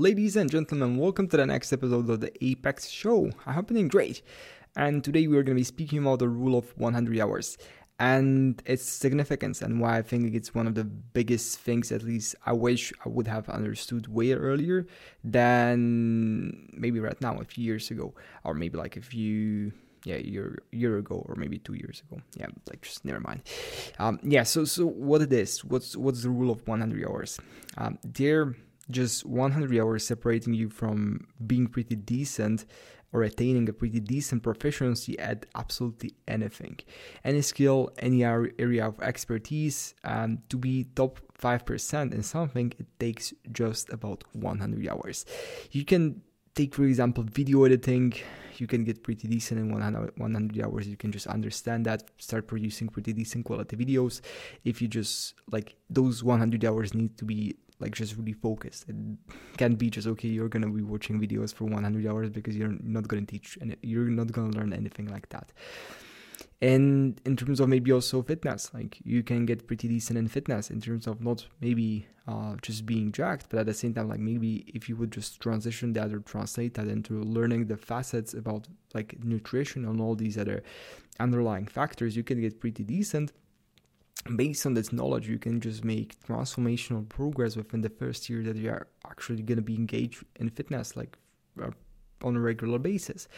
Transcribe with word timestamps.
Ladies 0.00 0.34
and 0.34 0.50
gentlemen, 0.50 0.96
welcome 0.96 1.28
to 1.28 1.36
the 1.36 1.44
next 1.44 1.74
episode 1.74 2.08
of 2.08 2.20
the 2.20 2.32
Apex 2.42 2.88
Show. 2.88 3.32
I 3.44 3.52
hope 3.52 3.68
you're 3.68 3.74
doing 3.74 3.88
great. 3.88 4.22
And 4.74 5.04
today 5.04 5.26
we're 5.26 5.42
going 5.42 5.58
to 5.58 5.60
be 5.60 5.62
speaking 5.62 5.98
about 5.98 6.20
the 6.20 6.28
rule 6.30 6.56
of 6.56 6.72
100 6.78 7.20
hours 7.20 7.58
and 7.98 8.62
its 8.64 8.82
significance 8.82 9.60
and 9.60 9.78
why 9.78 9.98
I 9.98 10.02
think 10.02 10.34
it's 10.34 10.54
one 10.54 10.66
of 10.66 10.74
the 10.74 10.84
biggest 10.84 11.58
things, 11.58 11.92
at 11.92 12.02
least 12.02 12.34
I 12.46 12.54
wish 12.54 12.94
I 13.04 13.10
would 13.10 13.28
have 13.28 13.50
understood 13.50 14.08
way 14.08 14.32
earlier 14.32 14.86
than 15.22 16.70
maybe 16.72 16.98
right 16.98 17.20
now, 17.20 17.38
a 17.38 17.44
few 17.44 17.62
years 17.62 17.90
ago, 17.90 18.14
or 18.42 18.54
maybe 18.54 18.78
like 18.78 18.96
a 18.96 19.02
few 19.02 19.72
yeah 20.06 20.16
year 20.16 20.62
year 20.72 20.96
ago 20.96 21.22
or 21.28 21.34
maybe 21.34 21.58
two 21.58 21.74
years 21.74 22.02
ago 22.08 22.22
yeah 22.34 22.46
like 22.70 22.80
just 22.80 23.04
never 23.04 23.20
mind 23.20 23.42
um 23.98 24.18
yeah 24.22 24.42
so 24.44 24.64
so 24.64 24.86
what 24.86 25.20
it 25.20 25.30
is 25.30 25.62
what's 25.62 25.94
what's 25.94 26.22
the 26.22 26.30
rule 26.30 26.50
of 26.50 26.66
100 26.66 27.04
hours 27.04 27.38
um 27.76 27.98
they're 28.02 28.54
just 28.90 29.24
100 29.26 29.76
hours 29.78 30.06
separating 30.06 30.54
you 30.54 30.68
from 30.68 31.26
being 31.46 31.66
pretty 31.66 31.96
decent 31.96 32.66
or 33.12 33.22
attaining 33.22 33.68
a 33.68 33.72
pretty 33.72 34.00
decent 34.00 34.42
proficiency 34.42 35.18
at 35.18 35.46
absolutely 35.54 36.14
anything. 36.28 36.78
Any 37.24 37.42
skill 37.42 37.90
any 37.98 38.24
area 38.24 38.86
of 38.86 39.00
expertise 39.00 39.94
um, 40.04 40.38
to 40.48 40.56
be 40.56 40.84
top 40.94 41.18
5% 41.38 42.14
in 42.14 42.22
something 42.22 42.72
it 42.78 42.86
takes 42.98 43.32
just 43.52 43.92
about 43.92 44.24
100 44.32 44.88
hours. 44.88 45.24
You 45.72 45.84
can 45.84 46.22
take 46.54 46.74
for 46.74 46.84
example 46.84 47.24
video 47.24 47.64
editing. 47.64 48.14
You 48.58 48.66
can 48.66 48.84
get 48.84 49.02
pretty 49.02 49.26
decent 49.26 49.58
in 49.58 49.72
100, 49.72 50.12
100 50.16 50.64
hours. 50.64 50.86
You 50.86 50.96
can 50.96 51.10
just 51.10 51.26
understand 51.26 51.86
that 51.86 52.02
start 52.18 52.46
producing 52.46 52.88
pretty 52.88 53.12
decent 53.12 53.46
quality 53.46 53.76
videos. 53.76 54.20
If 54.64 54.82
you 54.82 54.88
just 54.88 55.34
like 55.50 55.76
those 55.88 56.22
100 56.22 56.64
hours 56.64 56.92
need 56.92 57.16
to 57.18 57.24
be 57.24 57.56
like 57.80 57.94
just 57.94 58.16
really 58.16 58.32
focused 58.32 58.88
it 58.88 58.96
can't 59.56 59.78
be 59.78 59.90
just 59.90 60.06
okay 60.06 60.28
you're 60.28 60.48
gonna 60.48 60.68
be 60.68 60.82
watching 60.82 61.20
videos 61.20 61.52
for 61.52 61.64
100 61.64 62.06
hours 62.06 62.30
because 62.30 62.56
you're 62.56 62.76
not 62.82 63.08
gonna 63.08 63.26
teach 63.26 63.58
and 63.60 63.76
you're 63.82 64.04
not 64.04 64.32
gonna 64.32 64.50
learn 64.50 64.72
anything 64.72 65.06
like 65.06 65.28
that. 65.30 65.52
And 66.62 67.18
in 67.24 67.36
terms 67.36 67.58
of 67.60 67.68
maybe 67.68 67.90
also 67.90 68.22
fitness 68.22 68.70
like 68.74 68.98
you 69.02 69.22
can 69.22 69.46
get 69.46 69.66
pretty 69.66 69.88
decent 69.88 70.18
in 70.18 70.28
fitness 70.28 70.70
in 70.70 70.80
terms 70.80 71.06
of 71.06 71.22
not 71.22 71.46
maybe 71.60 72.06
uh, 72.28 72.56
just 72.60 72.84
being 72.84 73.12
jacked 73.12 73.46
but 73.48 73.60
at 73.60 73.66
the 73.66 73.72
same 73.72 73.94
time 73.94 74.08
like 74.10 74.20
maybe 74.20 74.64
if 74.66 74.86
you 74.86 74.96
would 74.96 75.10
just 75.10 75.40
transition 75.40 75.94
that 75.94 76.12
or 76.12 76.20
translate 76.20 76.74
that 76.74 76.86
into 76.86 77.22
learning 77.22 77.66
the 77.66 77.78
facets 77.78 78.34
about 78.34 78.68
like 78.92 79.16
nutrition 79.24 79.86
and 79.86 80.02
all 80.02 80.14
these 80.14 80.36
other 80.36 80.62
underlying 81.18 81.66
factors 81.66 82.14
you 82.14 82.22
can 82.22 82.40
get 82.42 82.60
pretty 82.60 82.84
decent 82.84 83.32
based 84.36 84.66
on 84.66 84.74
this 84.74 84.92
knowledge 84.92 85.28
you 85.28 85.38
can 85.38 85.60
just 85.60 85.84
make 85.84 86.20
transformational 86.26 87.08
progress 87.08 87.56
within 87.56 87.80
the 87.80 87.88
first 87.88 88.28
year 88.28 88.42
that 88.42 88.56
you 88.56 88.70
are 88.70 88.86
actually 89.08 89.42
going 89.42 89.56
to 89.56 89.62
be 89.62 89.74
engaged 89.74 90.24
in 90.36 90.50
fitness 90.50 90.96
like 90.96 91.16
uh, 91.62 91.70
on 92.22 92.36
a 92.36 92.40
regular 92.40 92.78
basis. 92.78 93.28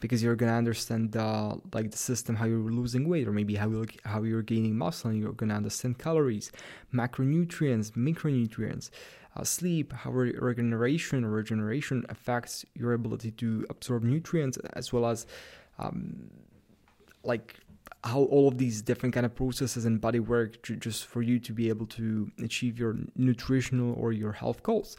Because 0.00 0.22
you're 0.22 0.36
gonna 0.36 0.56
understand 0.56 1.16
uh, 1.16 1.56
like 1.72 1.90
the 1.90 1.98
system 1.98 2.36
how 2.36 2.46
you're 2.46 2.58
losing 2.58 3.08
weight 3.08 3.28
or 3.28 3.32
maybe 3.32 3.54
how 3.54 3.68
you 3.68 3.86
how 4.04 4.22
you're 4.22 4.42
gaining 4.42 4.76
muscle 4.76 5.10
and 5.10 5.20
you're 5.20 5.32
gonna 5.32 5.54
understand 5.54 5.98
calories 5.98 6.50
macronutrients 6.92 7.92
micronutrients 7.92 8.90
uh, 9.36 9.44
sleep 9.44 9.92
how 9.92 10.10
re- 10.10 10.34
regeneration 10.38 11.24
regeneration 11.26 12.04
affects 12.08 12.64
your 12.74 12.94
ability 12.94 13.30
to 13.30 13.66
absorb 13.70 14.02
nutrients 14.02 14.58
as 14.74 14.92
well 14.92 15.06
as 15.06 15.26
um, 15.78 16.30
like 17.22 17.56
how 18.02 18.22
all 18.22 18.48
of 18.48 18.56
these 18.56 18.80
different 18.80 19.14
kind 19.14 19.26
of 19.26 19.34
processes 19.34 19.84
and 19.84 20.00
body 20.00 20.20
work 20.20 20.62
to, 20.62 20.74
just 20.76 21.04
for 21.04 21.20
you 21.20 21.38
to 21.38 21.52
be 21.52 21.68
able 21.68 21.86
to 21.86 22.30
achieve 22.42 22.78
your 22.78 22.96
nutritional 23.14 23.94
or 23.94 24.12
your 24.12 24.32
health 24.32 24.62
goals 24.62 24.96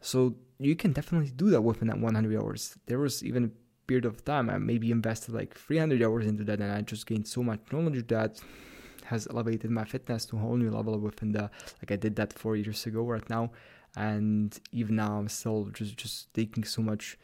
so 0.00 0.34
you 0.58 0.76
can 0.76 0.92
definitely 0.92 1.30
do 1.30 1.50
that 1.50 1.62
within 1.62 1.88
that 1.88 1.98
100 1.98 2.36
hours. 2.36 2.76
There 2.86 2.98
was 2.98 3.24
even 3.24 3.44
a 3.44 3.50
period 3.86 4.04
of 4.04 4.24
time 4.24 4.50
I 4.50 4.58
maybe 4.58 4.90
invested 4.90 5.34
like 5.34 5.54
300 5.54 6.02
hours 6.02 6.26
into 6.26 6.44
that, 6.44 6.60
and 6.60 6.72
I 6.72 6.82
just 6.82 7.06
gained 7.06 7.26
so 7.26 7.42
much 7.42 7.60
knowledge 7.72 8.06
that 8.08 8.40
has 9.04 9.26
elevated 9.30 9.70
my 9.70 9.84
fitness 9.84 10.26
to 10.26 10.36
a 10.36 10.38
whole 10.38 10.56
new 10.56 10.70
level 10.70 10.98
within 10.98 11.32
the 11.32 11.50
like 11.80 11.90
I 11.90 11.96
did 11.96 12.16
that 12.16 12.32
four 12.32 12.56
years 12.56 12.84
ago 12.86 13.02
right 13.02 13.28
now, 13.30 13.50
and 13.96 14.58
even 14.72 14.96
now 14.96 15.18
I'm 15.18 15.28
still 15.28 15.70
just 15.72 15.96
just 15.96 16.32
taking 16.34 16.64
so 16.64 16.82
much 16.82 17.18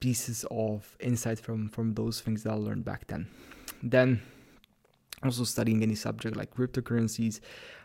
pieces 0.00 0.44
of 0.50 0.96
insight 1.00 1.38
from 1.38 1.68
from 1.68 1.94
those 1.94 2.20
things 2.20 2.42
that 2.42 2.52
I 2.52 2.56
learned 2.56 2.84
back 2.84 3.06
then. 3.06 3.28
Then 3.82 4.20
also 5.24 5.44
studying 5.44 5.82
any 5.82 5.94
subject 5.94 6.36
like 6.36 6.54
cryptocurrencies 6.54 7.40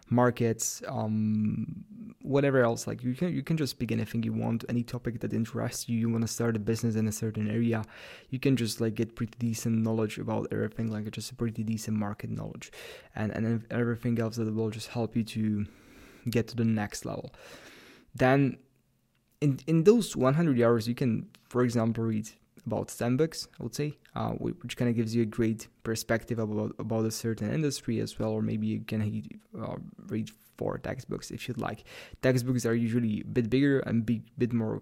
markets 0.09 0.84
um, 0.88 1.84
whatever 2.22 2.62
else 2.64 2.88
like 2.88 3.04
you 3.04 3.14
can 3.14 3.34
you 3.34 3.44
can 3.44 3.58
just 3.58 3.80
pick 3.80 3.92
anything 3.92 4.24
you 4.24 4.34
want 4.34 4.64
any 4.70 4.84
topic 4.84 5.20
that 5.20 5.34
interests 5.34 5.90
you. 5.90 5.98
You 5.98 6.09
want 6.09 6.22
to 6.22 6.28
start 6.28 6.56
a 6.56 6.59
business 6.59 6.96
in 6.96 7.08
a 7.08 7.12
certain 7.12 7.50
area 7.50 7.84
you 8.30 8.40
can 8.40 8.56
just 8.56 8.80
like 8.80 8.96
get 8.96 9.16
pretty 9.16 9.36
decent 9.40 9.82
knowledge 9.82 10.18
about 10.18 10.48
everything 10.52 10.92
like 10.92 11.09
just 11.12 11.32
a 11.32 11.36
pretty 11.36 11.64
decent 11.64 11.98
market 11.98 12.30
knowledge. 12.30 12.72
And 13.16 13.32
and 13.32 13.66
everything 13.72 14.20
else 14.20 14.38
that 14.38 14.53
will 14.53 14.70
just 14.70 14.90
help 14.90 15.16
you 15.16 15.24
to 15.24 15.66
get 16.30 16.48
to 16.50 16.56
the 16.56 16.66
next 16.66 17.06
level. 17.06 17.34
Then 18.16 18.58
in 19.42 19.59
in 19.68 19.84
those 19.84 20.16
100 20.16 20.62
hours 20.62 20.88
you 20.88 20.96
can 20.96 21.28
for 21.50 21.64
example 21.64 22.03
read 22.06 22.30
about 22.66 22.88
10 22.88 23.18
books, 23.18 23.47
I 23.59 23.63
would 23.63 23.75
say, 23.75 23.97
uh, 24.16 24.31
which 24.31 24.78
kind 24.78 24.90
of 24.90 24.96
gives 24.96 25.16
you 25.16 25.24
a 25.24 25.25
great 25.25 25.68
perspective 25.84 26.40
about, 26.40 26.75
about 26.79 27.06
a 27.06 27.12
certain 27.12 27.51
industry 27.51 28.00
as 28.00 28.18
well, 28.18 28.29
or 28.29 28.41
maybe 28.41 28.68
you 28.68 28.81
can 28.81 29.24
uh, 29.59 29.75
read 30.07 30.29
four 30.57 30.78
textbooks 30.78 31.31
if 31.31 31.47
you'd 31.47 31.59
like. 31.59 31.84
Textbooks 32.22 32.66
are 32.66 32.75
usually 32.75 33.22
a 33.22 33.25
bit 33.25 33.50
bigger 33.50 33.79
and 33.79 34.09
a 34.09 34.22
bit 34.38 34.53
more 34.53 34.81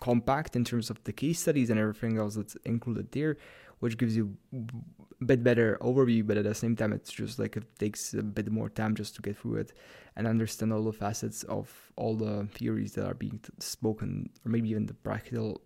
compact 0.00 0.56
in 0.56 0.64
terms 0.64 0.90
of 0.90 1.02
the 1.04 1.12
case 1.12 1.40
studies 1.40 1.70
and 1.70 1.80
everything 1.80 2.18
else 2.18 2.34
that's 2.34 2.56
included 2.64 3.12
there, 3.12 3.36
which 3.80 3.98
gives 3.98 4.16
you 4.16 4.36
a 4.52 5.24
bit 5.24 5.42
better 5.42 5.78
overview, 5.80 6.26
but 6.26 6.36
at 6.36 6.44
the 6.44 6.54
same 6.54 6.76
time, 6.76 6.92
it's 6.92 7.12
just 7.12 7.38
like 7.38 7.56
it 7.56 7.64
takes 7.78 8.14
a 8.14 8.22
bit 8.22 8.50
more 8.50 8.68
time 8.68 8.94
just 8.94 9.14
to 9.16 9.22
get 9.22 9.36
through 9.36 9.56
it 9.56 9.72
and 10.16 10.26
understand 10.26 10.72
all 10.72 10.82
the 10.82 10.92
facets 10.92 11.42
of 11.44 11.92
all 11.96 12.14
the 12.14 12.46
theories 12.54 12.92
that 12.94 13.06
are 13.06 13.14
being 13.14 13.40
spoken, 13.58 14.30
or 14.44 14.50
maybe 14.50 14.70
even 14.70 14.86
the 14.86 14.94
practical 14.94 15.60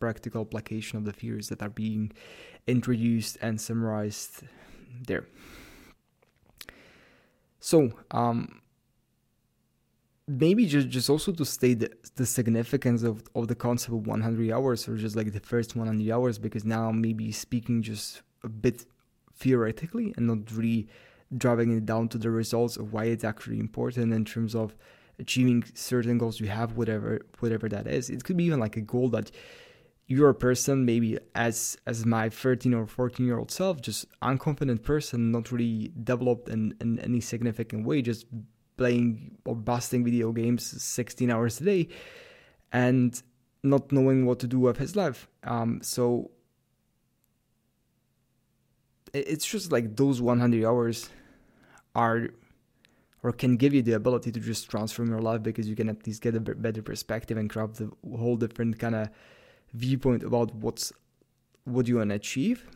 practical 0.00 0.40
application 0.40 0.98
of 0.98 1.04
the 1.04 1.12
theories 1.12 1.48
that 1.48 1.62
are 1.62 1.70
being 1.70 2.12
introduced 2.66 3.36
and 3.42 3.60
summarized 3.60 4.42
there. 5.06 5.26
So, 7.60 7.92
um, 8.10 8.61
maybe 10.28 10.66
just, 10.66 10.88
just 10.88 11.10
also 11.10 11.32
to 11.32 11.44
state 11.44 11.80
the, 11.80 11.90
the 12.16 12.26
significance 12.26 13.02
of, 13.02 13.22
of 13.34 13.48
the 13.48 13.54
concept 13.54 13.92
of 13.92 14.06
100 14.06 14.52
hours 14.52 14.88
or 14.88 14.96
just 14.96 15.16
like 15.16 15.32
the 15.32 15.40
first 15.40 15.74
100 15.74 16.10
hours 16.10 16.38
because 16.38 16.64
now 16.64 16.90
maybe 16.92 17.32
speaking 17.32 17.82
just 17.82 18.22
a 18.44 18.48
bit 18.48 18.86
theoretically 19.34 20.14
and 20.16 20.26
not 20.26 20.50
really 20.52 20.86
driving 21.36 21.76
it 21.76 21.86
down 21.86 22.08
to 22.08 22.18
the 22.18 22.30
results 22.30 22.76
of 22.76 22.92
why 22.92 23.04
it's 23.04 23.24
actually 23.24 23.58
important 23.58 24.12
in 24.12 24.24
terms 24.24 24.54
of 24.54 24.76
achieving 25.18 25.64
certain 25.74 26.18
goals 26.18 26.40
you 26.40 26.48
have 26.48 26.76
whatever 26.76 27.20
whatever 27.40 27.68
that 27.68 27.86
is. 27.86 28.10
It 28.10 28.24
could 28.24 28.36
be 28.36 28.44
even 28.44 28.60
like 28.60 28.76
a 28.76 28.80
goal 28.80 29.08
that 29.10 29.30
you're 30.06 30.30
a 30.30 30.34
person 30.34 30.84
maybe 30.84 31.18
as 31.34 31.76
as 31.86 32.04
my 32.04 32.28
13 32.28 32.74
or 32.74 32.86
14 32.86 33.24
year 33.24 33.38
old 33.38 33.50
self 33.50 33.80
just 33.80 34.06
unconfident 34.20 34.82
person 34.82 35.30
not 35.30 35.50
really 35.52 35.92
developed 36.02 36.48
in, 36.48 36.74
in 36.80 36.98
any 37.00 37.20
significant 37.20 37.86
way 37.86 38.02
just 38.02 38.26
playing 38.82 39.36
or 39.44 39.54
busting 39.54 40.04
video 40.04 40.32
games 40.32 40.62
16 40.82 41.30
hours 41.30 41.60
a 41.60 41.64
day 41.64 41.88
and 42.72 43.22
not 43.62 43.92
knowing 43.92 44.26
what 44.26 44.38
to 44.38 44.46
do 44.46 44.58
with 44.58 44.78
his 44.78 44.96
life 44.96 45.28
um, 45.44 45.80
so 45.82 46.30
it's 49.14 49.46
just 49.46 49.70
like 49.70 49.96
those 49.96 50.20
100 50.20 50.64
hours 50.64 51.10
are 51.94 52.30
or 53.22 53.32
can 53.32 53.56
give 53.56 53.72
you 53.72 53.82
the 53.82 53.92
ability 53.92 54.32
to 54.32 54.40
just 54.40 54.68
transform 54.68 55.08
your 55.08 55.20
life 55.20 55.42
because 55.42 55.68
you 55.68 55.76
can 55.76 55.88
at 55.88 56.04
least 56.06 56.22
get 56.22 56.34
a 56.34 56.40
better 56.40 56.82
perspective 56.82 57.36
and 57.38 57.48
grab 57.48 57.74
the 57.74 57.90
whole 58.16 58.36
different 58.36 58.78
kind 58.78 58.94
of 58.94 59.08
viewpoint 59.72 60.24
about 60.24 60.54
what's 60.56 60.92
what 61.64 61.86
you 61.86 61.96
want 61.98 62.10
to 62.10 62.16
achieve. 62.16 62.66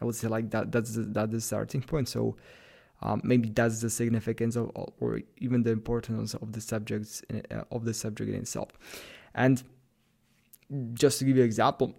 I 0.00 0.04
would 0.04 0.16
say 0.16 0.26
like 0.26 0.50
that 0.50 0.72
that's 0.72 0.94
the, 0.96 1.02
that's 1.02 1.32
the 1.32 1.40
starting 1.40 1.82
point. 1.82 2.08
So 2.08 2.36
um, 3.02 3.20
maybe 3.24 3.48
that's 3.48 3.80
the 3.80 3.90
significance 3.90 4.56
of 4.56 4.70
or 5.00 5.20
even 5.38 5.62
the 5.62 5.70
importance 5.70 6.34
of 6.34 6.52
the 6.52 6.60
subjects 6.60 7.22
uh, 7.32 7.62
of 7.70 7.84
the 7.84 7.94
subject 7.94 8.30
in 8.30 8.36
itself. 8.36 8.70
And 9.34 9.62
just 10.94 11.18
to 11.18 11.24
give 11.24 11.36
you 11.36 11.42
an 11.42 11.46
example, 11.46 11.94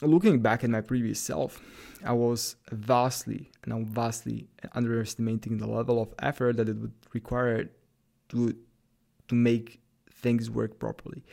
looking 0.00 0.40
back 0.40 0.64
at 0.64 0.70
my 0.70 0.80
previous 0.80 1.20
self, 1.20 1.60
I 2.04 2.12
was 2.12 2.56
vastly 2.70 3.50
and 3.64 3.72
I'm 3.72 3.86
vastly 3.86 4.48
underestimating 4.74 5.58
the 5.58 5.66
level 5.66 6.00
of 6.00 6.14
effort 6.20 6.56
that 6.56 6.68
it 6.68 6.76
would 6.76 6.94
require 7.12 7.70
to 8.30 8.54
to 9.28 9.34
make 9.34 9.80
things 10.10 10.48
work 10.48 10.78
properly. 10.78 11.24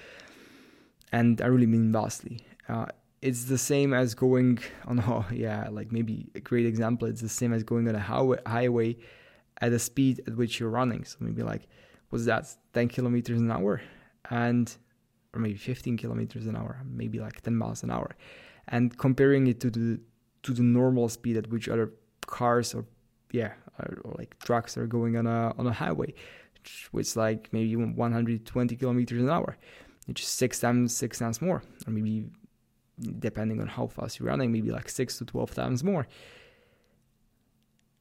And 1.11 1.41
I 1.41 1.45
really 1.45 1.67
mean 1.67 1.91
vastly. 1.91 2.41
Uh, 2.67 2.87
it's 3.23 3.45
the 3.45 3.57
same 3.57 3.93
as 3.93 4.13
going 4.13 4.59
on 4.85 4.99
oh 5.07 5.25
yeah 5.31 5.69
like 5.71 5.91
maybe 5.91 6.27
a 6.35 6.41
great 6.41 6.65
example 6.65 7.07
it's 7.07 7.21
the 7.21 7.29
same 7.29 7.53
as 7.53 7.63
going 7.63 7.87
on 7.87 7.95
a 7.95 8.39
highway, 8.45 8.97
at 9.61 9.71
the 9.71 9.79
speed 9.79 10.21
at 10.27 10.35
which 10.35 10.59
you're 10.59 10.69
running. 10.69 11.05
So 11.05 11.17
maybe 11.21 11.41
like 11.41 11.67
what's 12.09 12.25
that 12.25 12.45
10 12.73 12.89
kilometers 12.89 13.39
an 13.39 13.51
hour? 13.51 13.81
And 14.29 14.75
or 15.33 15.39
maybe 15.39 15.55
15 15.55 15.97
kilometers 15.97 16.45
an 16.45 16.55
hour, 16.55 16.81
maybe 16.85 17.19
like 17.19 17.41
10 17.41 17.55
miles 17.55 17.81
an 17.81 17.89
hour, 17.89 18.15
and 18.67 18.95
comparing 18.97 19.47
it 19.47 19.59
to 19.61 19.69
the 19.71 19.99
to 20.43 20.53
the 20.53 20.61
normal 20.61 21.07
speed 21.09 21.37
at 21.37 21.49
which 21.49 21.69
other 21.69 21.91
cars 22.27 22.75
or 22.75 22.85
yeah 23.31 23.53
or, 23.79 24.01
or 24.03 24.15
like 24.17 24.37
trucks 24.39 24.77
are 24.77 24.85
going 24.85 25.17
on 25.17 25.25
a 25.25 25.53
on 25.57 25.65
a 25.65 25.73
highway, 25.73 26.13
which 26.91 27.07
is 27.07 27.15
like 27.15 27.49
maybe 27.51 27.75
120 27.75 28.75
kilometers 28.75 29.21
an 29.21 29.29
hour, 29.29 29.57
which 30.07 30.21
is 30.21 30.27
six 30.27 30.59
times 30.59 30.95
six 30.95 31.19
times 31.19 31.41
more, 31.41 31.63
or 31.87 31.91
maybe 31.91 32.25
depending 33.19 33.59
on 33.61 33.67
how 33.67 33.87
fast 33.87 34.19
you're 34.19 34.29
running, 34.29 34.51
maybe 34.51 34.71
like 34.71 34.89
six 34.89 35.17
to 35.17 35.25
12 35.25 35.53
times 35.53 35.83
more. 35.83 36.07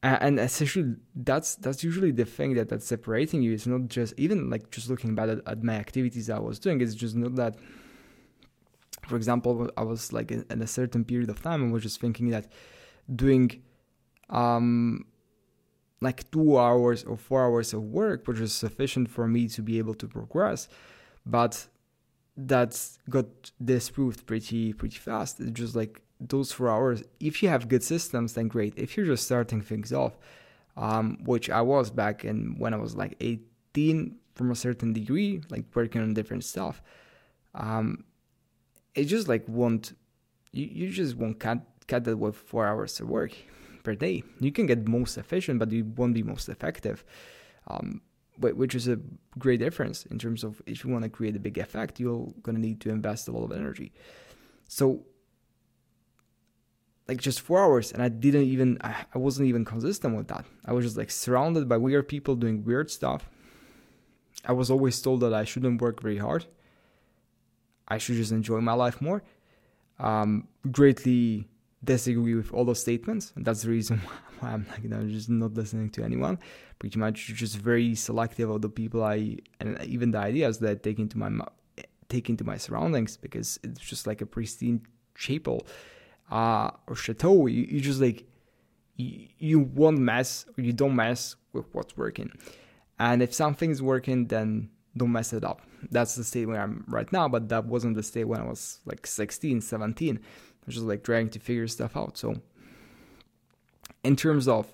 And 0.01 0.37
essentially 0.37 0.95
that's 1.15 1.55
that's 1.55 1.81
usually 1.81 2.11
the 2.11 2.25
thing 2.25 2.55
that 2.55 2.67
that's 2.67 2.85
separating 2.85 3.41
you. 3.41 3.53
It's 3.53 3.65
not 3.65 3.87
just 3.87 4.13
even 4.17 4.49
like 4.49 4.69
just 4.69 4.89
looking 4.89 5.15
back 5.15 5.29
at, 5.29 5.39
at 5.47 5.63
my 5.63 5.75
activities 5.75 6.29
i 6.29 6.37
was 6.37 6.59
doing 6.59 6.81
it's 6.81 6.93
just 6.93 7.15
not 7.15 7.35
that 7.35 7.55
for 9.07 9.15
example 9.15 9.69
i 9.77 9.81
was 9.81 10.11
like 10.11 10.29
in, 10.29 10.43
in 10.49 10.61
a 10.61 10.67
certain 10.67 11.05
period 11.05 11.29
of 11.29 11.41
time 11.41 11.69
i 11.69 11.71
was 11.71 11.83
just 11.83 12.01
thinking 12.01 12.31
that 12.31 12.51
doing 13.15 13.63
um 14.29 15.05
like 16.03 16.29
two 16.31 16.59
hours 16.59 17.03
or 17.05 17.17
four 17.17 17.41
hours 17.45 17.73
of 17.73 17.81
work 17.81 18.27
which 18.27 18.39
is 18.39 18.53
sufficient 18.53 19.09
for 19.09 19.25
me 19.27 19.47
to 19.47 19.61
be 19.61 19.77
able 19.77 19.95
to 19.95 20.07
progress. 20.07 20.67
But 21.25 21.67
that 22.35 22.79
got 23.09 23.25
disproved 23.63 24.25
pretty 24.25 24.73
pretty 24.73 24.97
fast 24.97 25.39
it's 25.39 25.51
just 25.51 25.75
like 25.75 26.01
those 26.29 26.51
four 26.51 26.69
hours, 26.69 27.03
if 27.19 27.43
you 27.43 27.49
have 27.49 27.67
good 27.67 27.83
systems, 27.83 28.33
then 28.33 28.47
great. 28.47 28.73
If 28.77 28.95
you're 28.95 29.05
just 29.05 29.25
starting 29.25 29.61
things 29.61 29.91
off, 29.93 30.17
um, 30.77 31.19
which 31.23 31.49
I 31.49 31.61
was 31.61 31.91
back 31.91 32.25
in 32.25 32.55
when 32.57 32.73
I 32.73 32.77
was 32.77 32.95
like 32.95 33.15
18 33.19 34.15
from 34.35 34.51
a 34.51 34.55
certain 34.55 34.93
degree, 34.93 35.41
like 35.49 35.65
working 35.73 36.01
on 36.01 36.13
different 36.13 36.43
stuff, 36.43 36.81
um, 37.55 38.03
it 38.95 39.05
just 39.05 39.27
like 39.27 39.43
won't, 39.47 39.93
you, 40.51 40.65
you 40.65 40.89
just 40.89 41.15
won't 41.15 41.39
cut, 41.39 41.59
cut 41.87 42.03
that 42.05 42.17
with 42.17 42.35
four 42.35 42.65
hours 42.65 42.99
of 42.99 43.09
work 43.09 43.33
per 43.83 43.95
day. 43.95 44.23
You 44.39 44.51
can 44.51 44.65
get 44.65 44.87
most 44.87 45.17
efficient, 45.17 45.59
but 45.59 45.71
you 45.71 45.85
won't 45.95 46.13
be 46.13 46.23
most 46.23 46.49
effective. 46.49 47.03
Um, 47.67 48.01
which 48.39 48.75
is 48.75 48.87
a 48.87 48.99
great 49.37 49.59
difference 49.59 50.05
in 50.07 50.17
terms 50.17 50.43
of 50.43 50.61
if 50.65 50.83
you 50.83 50.89
want 50.89 51.03
to 51.03 51.09
create 51.09 51.35
a 51.35 51.39
big 51.39 51.57
effect, 51.57 51.99
you're 51.99 52.27
going 52.41 52.55
to 52.55 52.61
need 52.61 52.81
to 52.81 52.89
invest 52.89 53.27
a 53.27 53.31
lot 53.31 53.45
of 53.45 53.51
energy. 53.51 53.91
So 54.67 55.05
like 57.07 57.19
just 57.19 57.41
four 57.41 57.59
hours 57.59 57.91
and 57.91 58.01
i 58.01 58.07
didn't 58.07 58.43
even 58.43 58.77
i 58.81 59.17
wasn't 59.17 59.45
even 59.47 59.65
consistent 59.65 60.15
with 60.15 60.27
that. 60.29 60.45
I 60.65 60.73
was 60.73 60.85
just 60.85 60.97
like 60.97 61.11
surrounded 61.11 61.67
by 61.67 61.77
weird 61.77 62.07
people 62.07 62.35
doing 62.35 62.63
weird 62.63 62.89
stuff. 62.89 63.29
I 64.45 64.53
was 64.53 64.71
always 64.71 65.01
told 65.01 65.19
that 65.21 65.33
i 65.33 65.43
shouldn't 65.43 65.81
work 65.81 66.01
very 66.01 66.17
hard. 66.17 66.45
I 67.87 67.97
should 67.97 68.15
just 68.15 68.31
enjoy 68.31 68.61
my 68.61 68.73
life 68.73 69.01
more. 69.01 69.23
Um, 69.99 70.47
greatly 70.71 71.47
disagree 71.83 72.35
with 72.35 72.53
all 72.53 72.65
those 72.65 72.81
statements. 72.81 73.33
And 73.35 73.45
that's 73.45 73.63
the 73.63 73.69
reason 73.69 74.01
i'm 74.43 74.65
like 74.69 74.83
you 74.83 74.89
know 74.89 75.03
just 75.07 75.29
not 75.29 75.53
listening 75.53 75.89
to 75.89 76.03
anyone 76.03 76.37
pretty 76.79 76.99
much 76.99 77.27
just 77.27 77.57
very 77.57 77.95
selective 77.95 78.49
of 78.49 78.61
the 78.61 78.69
people 78.69 79.03
i 79.03 79.37
and 79.59 79.81
even 79.83 80.11
the 80.11 80.17
ideas 80.17 80.59
that 80.59 80.71
I 80.71 80.75
take 80.75 80.99
into 80.99 81.17
my 81.17 81.29
take 82.09 82.29
into 82.29 82.43
my 82.43 82.57
surroundings 82.57 83.17
because 83.17 83.59
it's 83.63 83.79
just 83.79 84.05
like 84.05 84.21
a 84.21 84.25
pristine 84.25 84.85
chapel 85.15 85.65
uh, 86.31 86.71
or 86.87 86.95
chateau, 86.95 87.47
you, 87.47 87.63
you 87.69 87.81
just 87.81 88.01
like 88.01 88.25
you, 88.95 89.27
you 89.37 89.59
won't 89.59 89.99
mess 89.99 90.45
or 90.57 90.63
you 90.63 90.73
don't 90.73 90.95
mess 90.95 91.35
with 91.53 91.65
what's 91.73 91.97
working. 91.97 92.31
And 92.99 93.21
if 93.21 93.33
something's 93.33 93.81
working, 93.81 94.27
then 94.27 94.69
don't 94.95 95.11
mess 95.11 95.33
it 95.33 95.43
up. 95.43 95.61
That's 95.91 96.15
the 96.15 96.23
state 96.23 96.45
where 96.45 96.61
I'm 96.61 96.85
right 96.87 97.11
now, 97.11 97.27
but 97.27 97.49
that 97.49 97.65
wasn't 97.65 97.95
the 97.95 98.03
state 98.03 98.25
when 98.25 98.39
I 98.39 98.45
was 98.45 98.79
like 98.85 99.05
16, 99.05 99.61
17. 99.61 100.17
I 100.17 100.65
was 100.65 100.75
just 100.75 100.87
like 100.87 101.03
trying 101.03 101.29
to 101.29 101.39
figure 101.39 101.67
stuff 101.67 101.97
out. 101.97 102.17
So, 102.17 102.35
in 104.03 104.15
terms 104.15 104.47
of 104.47 104.67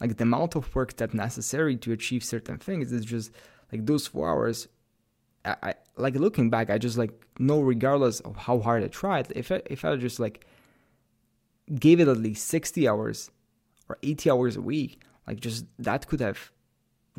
like 0.00 0.16
the 0.16 0.22
amount 0.22 0.54
of 0.54 0.74
work 0.74 0.96
that's 0.96 1.14
necessary 1.14 1.76
to 1.76 1.92
achieve 1.92 2.24
certain 2.24 2.58
things, 2.58 2.92
it's 2.92 3.06
just 3.06 3.30
like 3.72 3.86
those 3.86 4.06
four 4.06 4.28
hours. 4.30 4.68
I, 5.44 5.56
I 5.62 5.74
like 5.96 6.14
looking 6.14 6.50
back, 6.50 6.70
I 6.70 6.78
just 6.78 6.98
like 6.98 7.12
know 7.38 7.60
regardless 7.60 8.20
of 8.20 8.36
how 8.36 8.60
hard 8.60 8.84
I 8.84 8.88
tried, 8.88 9.32
if 9.34 9.50
I 9.52 9.62
if 9.66 9.84
I 9.84 9.96
just 9.96 10.20
like 10.20 10.46
gave 11.78 12.00
it 12.00 12.08
at 12.08 12.16
least 12.16 12.46
60 12.48 12.88
hours 12.88 13.30
or 13.88 13.98
80 14.02 14.30
hours 14.30 14.56
a 14.56 14.62
week, 14.62 15.02
like 15.26 15.40
just 15.40 15.66
that 15.78 16.06
could 16.06 16.20
have 16.20 16.50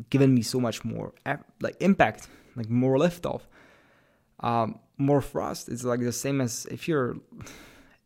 given 0.08 0.34
me 0.34 0.42
so 0.42 0.58
much 0.60 0.84
more 0.84 1.12
like 1.60 1.76
impact, 1.80 2.28
like 2.56 2.70
more 2.70 2.96
liftoff, 2.96 3.42
um, 4.40 4.78
more 4.98 5.22
thrust. 5.22 5.68
It's 5.68 5.84
like 5.84 6.00
the 6.00 6.12
same 6.12 6.40
as 6.40 6.66
if 6.70 6.88
you're 6.88 7.16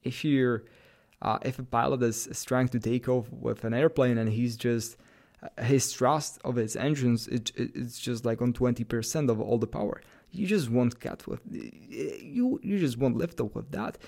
if 0.02 0.24
you're 0.24 0.64
uh, 1.24 1.38
if 1.42 1.58
a 1.58 1.62
pilot 1.62 2.02
is, 2.02 2.26
is 2.26 2.44
trying 2.44 2.68
to 2.68 2.78
take 2.78 3.08
off 3.08 3.26
with 3.32 3.64
an 3.64 3.74
airplane 3.74 4.18
and 4.18 4.30
he's 4.30 4.56
just 4.56 4.96
uh, 5.42 5.62
his 5.62 5.94
thrust 5.94 6.38
of 6.44 6.56
his 6.56 6.76
engines 6.76 7.26
it, 7.28 7.50
it, 7.56 7.70
it's 7.74 7.98
just 7.98 8.24
like 8.24 8.40
on 8.42 8.52
20% 8.52 9.30
of 9.30 9.40
all 9.40 9.58
the 9.58 9.66
power 9.66 10.00
you 10.30 10.46
just 10.46 10.70
won't 10.70 11.00
cut 11.00 11.26
with 11.26 11.40
you 11.50 12.60
you 12.62 12.78
just 12.78 12.98
won't 12.98 13.16
lift 13.16 13.40
off 13.40 13.54
with 13.54 13.70
that 13.70 13.98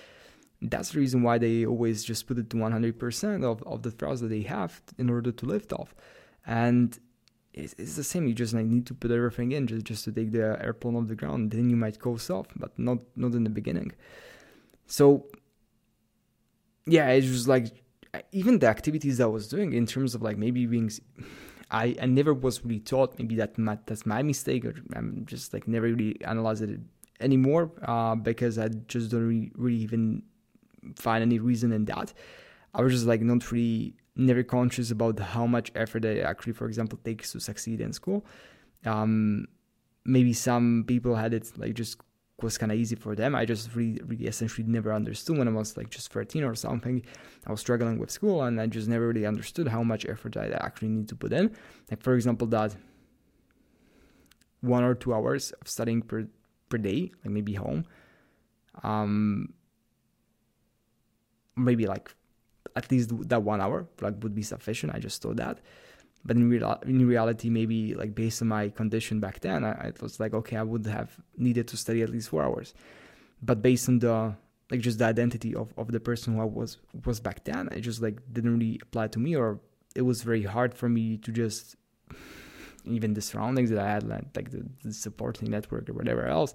that's 0.63 0.93
the 0.93 0.99
reason 0.99 1.23
why 1.23 1.39
they 1.39 1.67
always 1.67 2.05
just 2.05 2.27
put 2.27 2.39
it 2.39 2.51
to 2.51 2.57
100% 2.57 3.45
of, 3.45 3.63
of 3.65 3.83
the 3.83 3.91
thrust 3.91 4.23
that 4.23 4.29
they 4.29 4.43
have 4.43 4.81
in 4.99 5.11
order 5.11 5.31
to 5.31 5.47
lift 5.47 5.73
off. 5.73 5.95
And 6.47 6.99
it's, 7.53 7.75
it's 7.79 7.97
the 7.97 8.05
same. 8.05 8.27
You 8.27 8.35
just 8.35 8.55
like 8.55 8.67
need 8.67 8.87
to 8.87 8.95
put 8.95 9.11
everything 9.11 9.53
in 9.53 9.67
just, 9.67 9.85
just 9.85 10.05
to 10.05 10.13
take 10.13 10.33
the 10.33 10.59
airplane 10.63 10.97
off 10.97 11.09
the 11.09 11.15
ground. 11.15 11.51
Then 11.51 11.71
you 11.71 11.77
might 11.77 11.99
coast 11.99 12.31
off, 12.31 12.47
but 12.57 12.79
not 12.79 12.99
not 13.17 13.33
in 13.33 13.45
the 13.45 13.51
beginning. 13.51 13.93
So 14.87 15.27
yeah, 16.87 17.09
it 17.09 17.29
was 17.29 17.49
like 17.49 17.83
even 18.33 18.59
the 18.59 18.67
activities 18.69 19.21
I 19.21 19.27
was 19.27 19.49
doing 19.49 19.73
in 19.73 19.87
terms 19.87 20.15
of 20.15 20.23
like 20.23 20.39
maybe 20.39 20.67
being 20.67 20.91
I, 21.71 21.97
I 22.01 22.07
never 22.07 22.33
was 22.33 22.65
really 22.65 22.79
taught 22.79 23.19
maybe 23.19 23.35
that 23.37 23.59
my, 23.59 23.77
that's 23.87 24.07
my 24.07 24.23
mistake 24.23 24.65
or 24.65 24.75
I'm 24.95 25.27
just 25.27 25.53
like 25.53 25.67
never 25.67 25.87
really 25.87 26.17
analyzed 26.25 26.63
it 26.63 26.79
anymore 27.19 27.73
uh, 27.83 28.15
because 28.15 28.57
I 28.57 28.69
just 28.87 29.11
don't 29.11 29.27
really, 29.27 29.51
really 29.57 29.79
even 29.79 30.23
find 30.95 31.23
any 31.23 31.41
reason 31.41 31.73
in 31.73 31.85
that. 31.87 32.13
I 32.73 32.83
was 32.83 32.93
just 32.93 33.07
like 33.07 33.21
not 33.21 33.51
really 33.51 33.97
never 34.15 34.45
conscious 34.45 34.93
about 34.93 35.19
how 35.19 35.45
much 35.45 35.73
effort 35.75 36.05
it 36.05 36.25
actually, 36.25 36.53
for 36.53 36.69
example, 36.69 37.01
takes 37.05 37.33
to 37.33 37.41
succeed 37.41 37.81
in 37.81 37.93
school. 37.93 38.25
Um, 38.85 39.49
maybe 40.05 40.33
some 40.33 40.85
people 40.87 41.17
had 41.17 41.35
it 41.35 41.51
like 41.59 41.75
just 41.75 41.99
was 42.43 42.59
kind 42.59 42.71
of 42.71 42.79
easy 42.79 42.97
for 42.97 43.15
them. 43.15 43.35
I 43.35 43.45
just 43.45 43.75
really, 43.75 44.01
really 44.05 44.27
essentially 44.27 44.67
never 44.67 44.93
understood 44.93 45.39
when 45.39 45.49
I 45.49 45.53
was 45.53 45.77
like 45.77 45.89
just 45.89 46.13
13 46.13 46.45
or 46.45 46.55
something. 46.55 47.03
I 47.47 47.51
was 47.51 47.61
struggling 47.61 47.99
with 47.99 48.11
school 48.11 48.43
and 48.43 48.61
I 48.61 48.67
just 48.67 48.89
never 48.89 49.09
really 49.09 49.25
understood 49.25 49.69
how 49.69 49.83
much 49.83 50.05
effort 50.07 50.37
I 50.37 50.49
actually 50.49 50.89
need 50.89 51.09
to 51.09 51.17
put 51.17 51.33
in. 51.33 51.57
Like, 51.91 52.03
for 52.03 52.15
example, 52.15 52.47
that 52.49 52.77
one 54.61 54.85
or 54.85 54.95
two 54.95 55.15
hours 55.15 55.53
of 55.53 55.69
studying 55.69 56.03
per, 56.03 56.27
per 56.69 56.77
day, 56.79 57.13
like 57.25 57.33
maybe 57.33 57.55
home, 57.55 57.87
um, 58.83 59.55
maybe 61.57 61.87
like 61.87 62.15
at 62.75 62.91
least 62.91 63.11
that 63.29 63.43
one 63.43 63.63
hour 63.63 63.87
like 64.03 64.23
would 64.23 64.35
be 64.35 64.43
sufficient. 64.43 64.95
I 64.95 64.99
just 64.99 65.23
thought 65.23 65.37
that. 65.37 65.61
But 66.27 66.37
in, 66.37 66.51
real, 66.51 66.79
in 66.85 67.07
reality, 67.07 67.49
maybe 67.51 67.95
like 67.95 68.15
based 68.15 68.43
on 68.43 68.49
my 68.49 68.69
condition 68.71 69.21
back 69.21 69.41
then, 69.41 69.65
I, 69.65 69.71
I 69.89 69.93
was 70.03 70.19
like, 70.19 70.35
okay, 70.35 70.57
I 70.57 70.63
would 70.63 70.85
have 70.87 71.17
needed 71.37 71.69
to 71.69 71.77
study 71.77 72.03
at 72.03 72.11
least 72.11 72.29
four 72.31 72.43
hours. 72.43 72.75
But 73.41 73.63
based 73.63 73.89
on 73.89 74.01
the 74.01 74.35
like 74.71 74.81
just 74.81 74.99
the 74.99 75.05
identity 75.05 75.55
of, 75.55 75.73
of 75.77 75.93
the 75.93 76.01
person 76.01 76.35
who 76.35 76.41
I 76.41 76.45
was 76.45 76.79
was 77.05 77.21
back 77.21 77.45
then, 77.45 77.69
it 77.71 77.83
just 77.83 78.03
like 78.03 78.19
didn't 78.33 78.59
really 78.59 78.81
apply 78.83 79.07
to 79.09 79.21
me, 79.21 79.37
or 79.37 79.61
it 79.95 80.03
was 80.03 80.23
very 80.23 80.43
hard 80.43 80.75
for 80.75 80.89
me 80.89 81.17
to 81.19 81.31
just 81.31 81.77
even 82.87 83.15
the 83.15 83.21
surroundings 83.21 83.71
that 83.71 83.79
I 83.79 83.89
had, 83.89 84.05
like, 84.05 84.25
like 84.35 84.51
the, 84.51 84.65
the 84.85 84.93
supporting 84.93 85.51
network 85.51 85.89
or 85.89 85.93
whatever 85.93 86.27
else, 86.27 86.55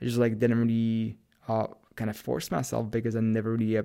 I 0.00 0.04
just 0.04 0.18
like 0.18 0.38
didn't 0.38 0.58
really 0.58 1.18
uh, 1.48 1.68
kind 1.96 2.10
of 2.10 2.16
force 2.16 2.50
myself 2.50 2.90
because 2.90 3.16
I 3.16 3.20
never 3.20 3.52
really 3.52 3.78
uh, 3.78 3.84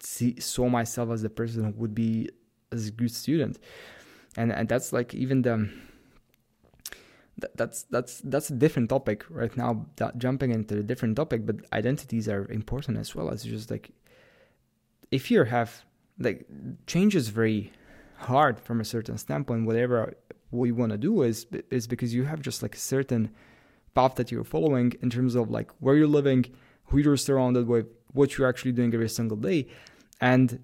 see, 0.00 0.38
saw 0.40 0.68
myself 0.68 1.10
as 1.10 1.22
the 1.22 1.30
person 1.30 1.64
who 1.64 1.70
would 1.72 1.94
be 1.94 2.28
as 2.72 2.88
a 2.88 2.90
good 2.90 3.12
student, 3.12 3.58
and 4.36 4.52
and 4.52 4.68
that's 4.68 4.92
like 4.92 5.14
even 5.14 5.42
the 5.42 5.68
that's 7.54 7.82
that's 7.84 8.20
that's 8.22 8.50
a 8.50 8.54
different 8.54 8.88
topic 8.88 9.24
right 9.28 9.54
now. 9.56 9.86
Jumping 10.16 10.52
into 10.52 10.78
a 10.78 10.82
different 10.82 11.16
topic, 11.16 11.44
but 11.46 11.56
identities 11.72 12.28
are 12.28 12.50
important 12.50 12.98
as 12.98 13.14
well 13.14 13.30
as 13.30 13.44
just 13.44 13.70
like 13.70 13.90
if 15.10 15.30
you 15.30 15.44
have 15.44 15.84
like 16.18 16.46
change 16.86 17.14
is 17.14 17.28
very 17.28 17.72
hard 18.18 18.58
from 18.60 18.80
a 18.80 18.84
certain 18.84 19.18
standpoint. 19.18 19.66
Whatever 19.66 20.14
we 20.50 20.72
want 20.72 20.92
to 20.92 20.98
do 20.98 21.22
is 21.22 21.46
is 21.70 21.86
because 21.86 22.14
you 22.14 22.24
have 22.24 22.40
just 22.40 22.62
like 22.62 22.74
a 22.74 22.78
certain 22.78 23.30
path 23.94 24.14
that 24.14 24.30
you're 24.30 24.44
following 24.44 24.92
in 25.02 25.10
terms 25.10 25.34
of 25.34 25.50
like 25.50 25.70
where 25.80 25.96
you're 25.96 26.06
living, 26.06 26.46
who 26.86 26.98
you're 26.98 27.16
surrounded 27.16 27.66
with, 27.66 27.86
what 28.12 28.38
you're 28.38 28.48
actually 28.48 28.72
doing 28.72 28.92
every 28.94 29.08
single 29.08 29.36
day. 29.36 29.68
And 30.20 30.60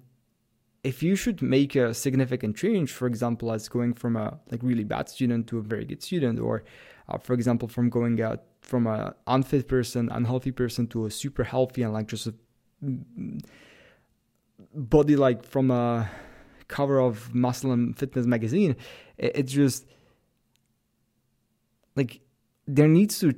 if 0.83 1.01
you 1.01 1.15
should 1.15 1.41
make 1.41 1.75
a 1.75 1.93
significant 1.93 2.57
change, 2.57 2.91
for 2.91 3.07
example, 3.07 3.51
as 3.51 3.69
going 3.69 3.93
from 3.93 4.15
a 4.15 4.37
like 4.51 4.61
really 4.61 4.83
bad 4.83 5.09
student 5.09 5.47
to 5.47 5.57
a 5.57 5.61
very 5.61 5.85
good 5.85 6.03
student, 6.03 6.39
or 6.39 6.63
uh, 7.09 7.17
for 7.17 7.33
example 7.33 7.67
from 7.67 7.89
going 7.89 8.21
out 8.21 8.43
from 8.61 8.87
a 8.87 9.15
unfit 9.27 9.67
person 9.67 10.09
unhealthy 10.11 10.51
person 10.51 10.87
to 10.87 11.05
a 11.05 11.11
super 11.11 11.43
healthy 11.43 11.83
and 11.83 11.93
like 11.93 12.07
just 12.07 12.27
a 12.27 12.33
body 14.73 15.15
like 15.15 15.45
from 15.45 15.71
a 15.71 16.09
cover 16.67 16.99
of 16.99 17.33
muscle 17.33 17.71
and 17.71 17.97
fitness 17.97 18.25
magazine 18.25 18.75
it, 19.17 19.31
it's 19.35 19.51
just 19.51 19.85
like 21.95 22.21
there 22.67 22.87
needs 22.87 23.19
to 23.19 23.33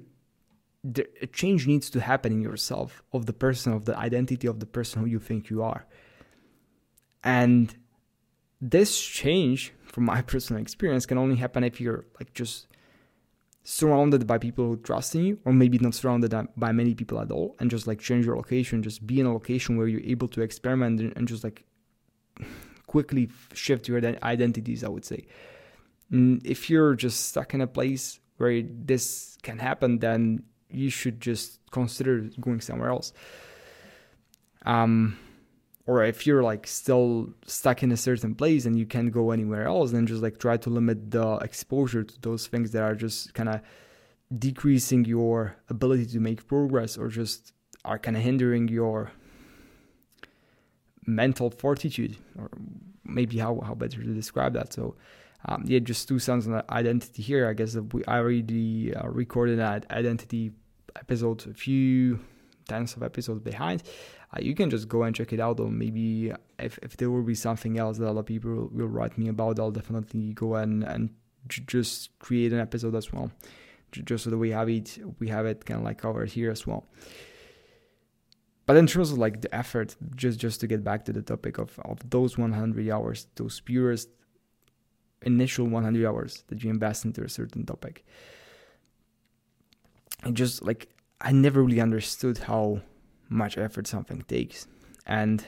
there, 0.83 1.07
a 1.21 1.27
change 1.27 1.65
needs 1.65 1.89
to 1.89 1.99
happen 1.99 2.31
in 2.31 2.41
yourself 2.41 3.01
of 3.11 3.25
the 3.25 3.33
person 3.33 3.73
of 3.73 3.85
the 3.85 3.97
identity 3.97 4.47
of 4.47 4.59
the 4.59 4.67
person 4.67 5.01
who 5.01 5.07
you 5.07 5.19
think 5.19 5.49
you 5.49 5.63
are 5.63 5.85
and 7.25 7.75
this 8.61 9.01
change 9.01 9.73
from 9.83 10.05
my 10.05 10.21
personal 10.31 10.61
experience 10.61 11.05
can 11.05 11.17
only 11.17 11.35
happen 11.35 11.63
if 11.63 11.81
you're 11.81 12.05
like 12.19 12.33
just 12.33 12.67
surrounded 13.63 14.27
by 14.27 14.37
people 14.37 14.65
who 14.65 14.77
trust 14.77 15.15
in 15.15 15.25
you 15.25 15.39
or 15.43 15.51
maybe 15.51 15.79
not 15.79 15.95
surrounded 15.95 16.31
by 16.55 16.71
many 16.71 16.93
people 16.93 17.19
at 17.19 17.31
all 17.31 17.55
and 17.59 17.71
just 17.71 17.87
like 17.87 17.99
change 17.99 18.23
your 18.23 18.35
location 18.35 18.83
just 18.83 19.07
be 19.07 19.19
in 19.19 19.25
a 19.25 19.33
location 19.33 19.75
where 19.75 19.87
you're 19.87 20.01
able 20.01 20.27
to 20.27 20.41
experiment 20.41 21.01
and 21.01 21.27
just 21.27 21.43
like 21.43 21.63
quickly 22.85 23.27
shift 23.53 23.87
your 23.87 23.97
identities 24.23 24.83
i 24.83 24.87
would 24.87 25.03
say. 25.03 25.25
And 26.11 26.45
if 26.45 26.69
you're 26.69 26.93
just 26.93 27.29
stuck 27.29 27.55
in 27.55 27.61
a 27.61 27.67
place 27.67 28.19
where 28.37 28.61
this 28.61 29.35
can 29.41 29.57
happen 29.57 29.97
then 29.97 30.43
you 30.69 30.91
should 30.91 31.19
just 31.19 31.59
consider 31.71 32.29
going 32.39 32.61
somewhere 32.61 32.89
else. 32.89 33.13
Um 34.63 35.17
or 35.87 36.03
if 36.03 36.25
you're 36.25 36.43
like 36.43 36.65
still 36.65 37.29
stuck 37.45 37.83
in 37.83 37.91
a 37.91 37.97
certain 37.97 38.33
place 38.33 38.65
and 38.65 38.77
you 38.77 38.85
can't 38.85 39.11
go 39.11 39.31
anywhere 39.31 39.67
else 39.67 39.91
then 39.91 40.05
just 40.05 40.21
like 40.21 40.37
try 40.37 40.57
to 40.57 40.69
limit 40.69 41.11
the 41.11 41.35
exposure 41.37 42.03
to 42.03 42.19
those 42.21 42.47
things 42.47 42.71
that 42.71 42.81
are 42.81 42.95
just 42.95 43.33
kind 43.33 43.49
of 43.49 43.61
decreasing 44.37 45.05
your 45.05 45.55
ability 45.69 46.05
to 46.05 46.19
make 46.19 46.47
progress 46.47 46.97
or 46.97 47.07
just 47.07 47.53
are 47.83 47.99
kind 47.99 48.17
of 48.17 48.23
hindering 48.23 48.67
your 48.67 49.11
mental 51.05 51.49
fortitude 51.49 52.17
or 52.37 52.49
maybe 53.03 53.37
how, 53.37 53.59
how 53.61 53.75
better 53.75 54.01
to 54.01 54.13
describe 54.13 54.53
that. 54.53 54.73
So 54.73 54.95
um, 55.47 55.63
yeah 55.67 55.79
just 55.79 56.07
two 56.07 56.17
sounds 56.17 56.47
on 56.47 56.63
identity 56.69 57.21
here. 57.21 57.47
I 57.47 57.53
guess 57.53 57.75
we 57.75 58.03
i 58.05 58.17
already 58.17 58.93
uh, 58.93 59.07
recorded 59.07 59.59
that 59.59 59.85
identity 59.91 60.51
episode 60.95 61.45
a 61.45 61.53
few 61.53 62.19
tens 62.67 62.95
of 62.95 63.03
episodes 63.03 63.41
behind 63.41 63.83
uh, 64.33 64.39
you 64.41 64.55
can 64.55 64.69
just 64.69 64.87
go 64.87 65.03
and 65.03 65.15
check 65.15 65.33
it 65.33 65.39
out 65.39 65.59
or 65.59 65.69
maybe 65.69 66.31
if, 66.59 66.77
if 66.81 66.97
there 66.97 67.09
will 67.11 67.23
be 67.23 67.35
something 67.35 67.77
else 67.77 67.97
that 67.97 68.09
a 68.09 68.11
lot 68.11 68.21
of 68.21 68.25
people 68.25 68.51
will, 68.51 68.67
will 68.67 68.87
write 68.87 69.17
me 69.17 69.27
about 69.27 69.59
i'll 69.59 69.71
definitely 69.71 70.33
go 70.33 70.55
and 70.55 70.83
and 70.83 71.09
j- 71.47 71.63
just 71.67 72.17
create 72.19 72.53
an 72.53 72.59
episode 72.59 72.95
as 72.95 73.11
well. 73.11 73.31
J- 73.91 74.01
just 74.01 74.23
so 74.23 74.29
that 74.29 74.37
we 74.37 74.51
have 74.51 74.69
it 74.69 74.97
we 75.19 75.27
have 75.29 75.45
it 75.45 75.65
kind 75.65 75.79
of 75.79 75.85
like 75.85 75.97
covered 75.97 76.29
here 76.29 76.51
as 76.51 76.65
well. 76.65 76.85
But 78.65 78.77
in 78.77 78.87
terms 78.87 79.11
of 79.11 79.17
like 79.17 79.41
the 79.41 79.53
effort 79.53 79.95
just 80.15 80.39
just 80.39 80.59
to 80.61 80.67
get 80.67 80.83
back 80.83 81.05
to 81.05 81.13
the 81.13 81.21
topic 81.21 81.57
of 81.57 81.79
of 81.85 82.09
those 82.09 82.37
100 82.37 82.89
hours 82.89 83.27
those 83.35 83.59
purest 83.59 84.09
initial 85.21 85.65
100 85.67 86.05
hours 86.05 86.43
that 86.47 86.63
you 86.63 86.69
invest 86.69 87.05
into 87.05 87.23
a 87.23 87.29
certain 87.29 87.65
topic. 87.65 88.05
And 90.23 90.35
just 90.35 90.63
like 90.63 90.89
i 91.21 91.31
never 91.31 91.63
really 91.63 91.79
understood 91.79 92.39
how 92.39 92.81
much 93.29 93.57
effort 93.57 93.87
something 93.87 94.23
takes. 94.23 94.67
And 95.05 95.45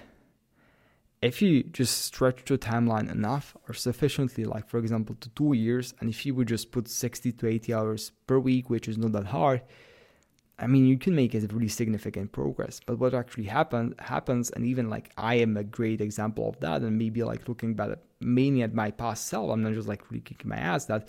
if 1.21 1.41
you 1.41 1.63
just 1.63 2.03
stretch 2.03 2.45
the 2.45 2.57
timeline 2.57 3.09
enough 3.09 3.55
or 3.67 3.73
sufficiently, 3.73 4.45
like 4.45 4.67
for 4.67 4.77
example, 4.77 5.15
to 5.21 5.29
two 5.29 5.53
years, 5.53 5.93
and 5.99 6.09
if 6.09 6.25
you 6.25 6.35
would 6.35 6.47
just 6.47 6.71
put 6.71 6.87
60 6.87 7.31
to 7.31 7.47
80 7.47 7.73
hours 7.73 8.11
per 8.27 8.37
week, 8.37 8.69
which 8.69 8.87
is 8.87 8.97
not 8.97 9.13
that 9.13 9.27
hard, 9.27 9.61
I 10.59 10.65
mean, 10.65 10.85
you 10.85 10.97
can 10.97 11.15
make 11.15 11.35
a 11.35 11.39
really 11.39 11.67
significant 11.67 12.31
progress. 12.31 12.79
But 12.83 12.97
what 12.97 13.13
actually 13.13 13.45
happen, 13.45 13.93
happens, 13.99 14.49
and 14.49 14.65
even 14.65 14.89
like 14.89 15.11
I 15.17 15.35
am 15.35 15.55
a 15.55 15.63
great 15.63 16.01
example 16.01 16.49
of 16.49 16.59
that, 16.61 16.81
and 16.81 16.97
maybe 16.97 17.23
like 17.23 17.47
looking 17.47 17.75
back 17.75 17.89
mainly 18.19 18.63
at 18.63 18.73
my 18.73 18.89
past 18.89 19.27
self, 19.27 19.51
I'm 19.51 19.61
not 19.61 19.73
just 19.73 19.87
like 19.87 20.09
really 20.09 20.21
kicking 20.21 20.49
my 20.49 20.57
ass 20.57 20.85
that 20.85 21.07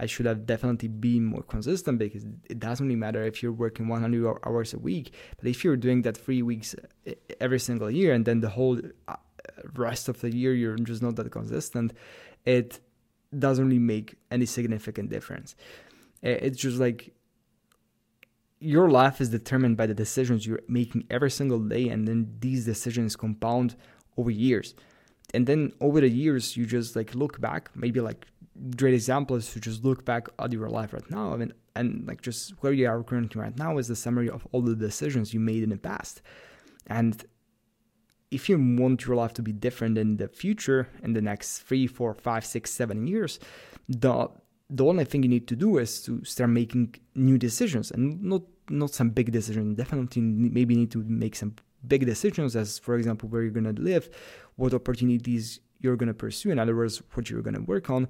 I 0.00 0.06
should 0.06 0.24
have 0.24 0.46
definitely 0.46 0.88
been 0.88 1.26
more 1.26 1.42
consistent 1.42 1.98
because 1.98 2.24
it 2.48 2.58
doesn't 2.58 2.86
really 2.86 2.96
matter 2.96 3.22
if 3.22 3.42
you're 3.42 3.52
working 3.52 3.86
100 3.86 4.38
hours 4.46 4.72
a 4.72 4.78
week, 4.78 5.12
but 5.38 5.46
if 5.46 5.62
you're 5.62 5.76
doing 5.76 6.02
that 6.02 6.16
three 6.16 6.40
weeks 6.40 6.74
every 7.38 7.60
single 7.60 7.90
year 7.90 8.14
and 8.14 8.24
then 8.24 8.40
the 8.40 8.48
whole 8.48 8.80
uh, 9.08 9.16
rest 9.74 10.08
of 10.08 10.18
the 10.22 10.34
year 10.34 10.54
you're 10.54 10.76
just 10.76 11.02
not 11.02 11.16
that 11.16 11.30
consistent, 11.30 11.92
it 12.46 12.80
doesn't 13.38 13.66
really 13.66 13.78
make 13.78 14.16
any 14.30 14.46
significant 14.46 15.10
difference. 15.10 15.54
It's 16.22 16.58
just 16.58 16.78
like 16.78 17.12
your 18.60 18.90
life 18.90 19.20
is 19.20 19.30
determined 19.30 19.76
by 19.76 19.86
the 19.86 19.94
decisions 19.94 20.46
you're 20.46 20.60
making 20.68 21.06
every 21.10 21.30
single 21.30 21.58
day, 21.58 21.88
and 21.88 22.06
then 22.06 22.36
these 22.40 22.64
decisions 22.64 23.16
compound 23.16 23.74
over 24.16 24.30
years. 24.30 24.74
And 25.32 25.46
then 25.46 25.72
over 25.80 26.00
the 26.00 26.08
years, 26.08 26.56
you 26.56 26.66
just 26.66 26.94
like 26.94 27.14
look 27.14 27.40
back, 27.40 27.70
maybe 27.74 28.00
like 28.00 28.26
great 28.76 28.94
example 28.94 29.36
is 29.36 29.52
to 29.52 29.60
just 29.60 29.84
look 29.84 30.04
back 30.04 30.28
at 30.38 30.52
your 30.52 30.68
life 30.68 30.92
right 30.92 31.10
now. 31.10 31.32
I 31.32 31.36
mean, 31.36 31.52
and 31.74 32.06
like 32.06 32.20
just 32.20 32.52
where 32.60 32.72
you 32.72 32.88
are 32.88 33.02
currently 33.02 33.40
right 33.40 33.56
now 33.56 33.78
is 33.78 33.88
the 33.88 33.96
summary 33.96 34.28
of 34.28 34.46
all 34.52 34.60
the 34.60 34.74
decisions 34.74 35.32
you 35.32 35.40
made 35.40 35.62
in 35.62 35.70
the 35.70 35.76
past. 35.76 36.20
And 36.86 37.24
if 38.30 38.48
you 38.48 38.58
want 38.58 39.06
your 39.06 39.16
life 39.16 39.32
to 39.34 39.42
be 39.42 39.52
different 39.52 39.96
in 39.96 40.16
the 40.16 40.28
future, 40.28 40.88
in 41.02 41.14
the 41.14 41.22
next 41.22 41.60
three, 41.60 41.86
four, 41.86 42.12
five, 42.14 42.44
six, 42.44 42.70
seven 42.70 43.06
years, 43.06 43.38
the 43.88 44.28
the 44.70 44.84
only 44.84 45.04
thing 45.04 45.22
you 45.22 45.28
need 45.28 45.48
to 45.48 45.56
do 45.56 45.78
is 45.78 46.02
to 46.02 46.24
start 46.24 46.50
making 46.50 46.94
new 47.14 47.38
decisions 47.38 47.90
and 47.90 48.22
not 48.22 48.42
not 48.68 48.90
some 48.90 49.10
big 49.10 49.32
decisions. 49.32 49.76
Definitely, 49.76 50.22
maybe 50.22 50.76
need 50.76 50.92
to 50.92 51.02
make 51.02 51.34
some 51.34 51.56
big 51.86 52.06
decisions, 52.06 52.54
as 52.54 52.78
for 52.78 52.96
example, 52.96 53.28
where 53.28 53.42
you're 53.42 53.50
gonna 53.50 53.72
live, 53.72 54.08
what 54.56 54.72
opportunities 54.74 55.60
you're 55.80 55.96
gonna 55.96 56.14
pursue. 56.14 56.50
In 56.50 56.58
other 56.58 56.76
words, 56.76 57.02
what 57.14 57.28
you're 57.28 57.42
gonna 57.42 57.62
work 57.62 57.90
on, 57.90 58.08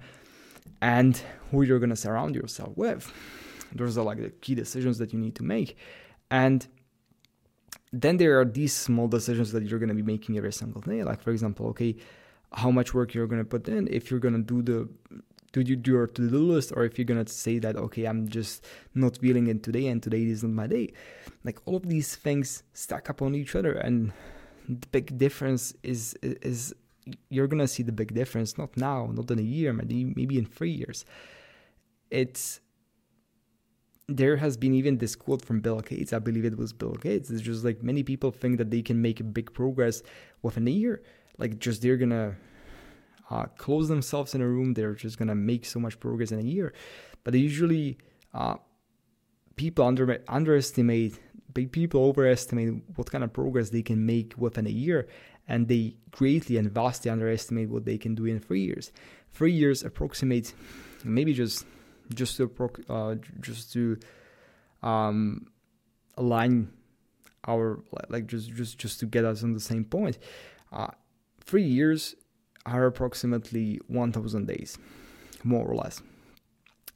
and 0.83 1.23
who 1.50 1.62
you're 1.62 1.79
going 1.79 1.90
to 1.90 1.97
surround 1.97 2.35
yourself 2.35 2.76
with. 2.76 3.12
Those 3.75 3.97
are 3.99 4.05
like 4.05 4.19
the 4.19 4.31
key 4.31 4.55
decisions 4.55 4.99
that 4.99 5.12
you 5.12 5.19
need 5.19 5.35
to 5.37 5.43
make. 5.43 5.76
And 6.31 6.67
then 7.93 8.17
there 8.17 8.40
are 8.40 8.45
these 8.45 8.73
small 8.73 9.09
decisions 9.09 9.52
that 9.52 9.64
you're 9.64 9.79
going 9.79 9.88
to 9.88 9.95
be 9.95 10.02
making 10.02 10.37
every 10.37 10.52
single 10.52 10.81
day. 10.81 11.02
Like, 11.02 11.23
for 11.23 11.31
example, 11.31 11.67
okay, 11.69 11.97
how 12.52 12.71
much 12.71 12.95
work 12.95 13.14
you're 13.14 13.26
going 13.26 13.40
to 13.40 13.49
put 13.49 13.69
in, 13.69 13.88
if 13.88 14.11
you're 14.11 14.21
going 14.21 14.35
to 14.35 14.43
do 14.43 14.62
the 14.62 14.88
do 15.52 15.62
your 15.62 16.07
to-do 16.07 16.38
list 16.38 16.73
or 16.76 16.85
if 16.85 16.99
you're 16.99 17.04
gonna 17.04 17.26
say 17.26 17.59
that 17.59 17.76
okay 17.76 18.04
i'm 18.04 18.28
just 18.28 18.64
not 18.95 19.16
feeling 19.19 19.47
it 19.49 19.62
today 19.62 19.87
and 19.88 20.02
today 20.02 20.23
isn't 20.25 20.54
my 20.54 20.66
day 20.66 20.92
like 21.45 21.59
all 21.64 21.76
of 21.76 21.88
these 21.88 22.14
things 22.16 22.62
stack 22.73 23.11
up 23.11 23.21
on 23.21 23.35
each 23.35 23.54
other 23.54 23.73
and 23.73 24.12
the 24.69 24.87
big 24.88 25.16
difference 25.19 25.75
is 25.83 26.14
is 26.23 26.75
you're 27.28 27.47
gonna 27.47 27.66
see 27.66 27.83
the 27.83 27.92
big 27.92 28.14
difference 28.14 28.57
not 28.59 28.76
now 28.76 29.11
not 29.12 29.30
in 29.30 29.38
a 29.38 29.42
year 29.42 29.73
maybe 29.73 30.04
maybe 30.04 30.38
in 30.38 30.45
three 30.45 30.71
years. 30.71 31.04
It's 32.11 32.61
there 34.09 34.37
has 34.37 34.57
been 34.57 34.75
even 34.75 34.99
this 34.99 35.14
quote 35.14 35.45
from 35.45 35.61
bill 35.61 35.80
gates 35.80 36.12
i 36.12 36.19
believe 36.19 36.45
it 36.45 36.59
was 36.59 36.73
bill 36.73 36.95
gates 36.95 37.30
it's 37.30 37.40
just 37.40 37.64
like 37.64 37.80
many 37.80 38.02
people 38.02 38.33
think 38.33 38.59
that 38.59 38.69
they 38.69 38.83
can 38.83 39.00
make 39.00 39.21
a 39.21 39.25
big 39.25 39.52
progress 39.52 40.02
within 40.42 40.66
a 40.66 40.71
year 40.71 41.00
like 41.38 41.61
just 41.61 41.80
they're 41.80 41.97
gonna 41.97 42.35
uh, 43.30 43.44
close 43.56 43.88
themselves 43.88 44.34
in 44.34 44.40
a 44.40 44.46
room 44.46 44.75
they're 44.75 44.94
just 44.94 45.18
gonna 45.18 45.34
make 45.34 45.64
so 45.64 45.78
much 45.78 45.99
progress 46.00 46.32
in 46.32 46.38
a 46.38 46.42
year 46.42 46.72
but 47.25 47.34
usually 47.34 47.99
uh, 48.34 48.56
people 49.56 49.84
under, 49.84 50.22
underestimate 50.28 51.18
people 51.72 52.04
overestimate 52.04 52.75
what 52.94 53.10
kind 53.10 53.25
of 53.25 53.32
progress 53.32 53.70
they 53.70 53.82
can 53.82 54.06
make 54.06 54.34
within 54.38 54.66
a 54.66 54.70
year 54.70 55.08
and 55.49 55.66
they 55.66 55.96
greatly 56.12 56.56
and 56.56 56.70
vastly 56.70 57.10
underestimate 57.10 57.68
what 57.68 57.84
they 57.84 57.99
can 57.99 58.14
do 58.14 58.25
in 58.25 58.38
three 58.38 58.60
years. 58.60 58.92
Three 59.32 59.52
years 59.52 59.82
approximates 59.82 60.54
maybe 61.04 61.34
just 61.34 61.66
just 62.14 62.37
to 62.37 62.50
uh, 62.88 63.16
just 63.40 63.72
to 63.72 63.99
um, 64.82 65.46
align 66.16 66.70
our 67.46 67.80
like 68.08 68.26
just 68.26 68.52
just 68.52 68.78
just 68.78 69.00
to 69.00 69.06
get 69.06 69.25
us 69.25 69.42
on 69.42 69.52
the 69.52 69.60
same 69.60 69.84
point. 69.84 70.18
Uh, 70.72 70.88
three 71.44 71.64
years 71.64 72.14
are 72.67 72.87
approximately 72.87 73.81
1,000 73.87 74.47
days, 74.47 74.79
more 75.45 75.67
or 75.67 75.75
less. 75.75 76.02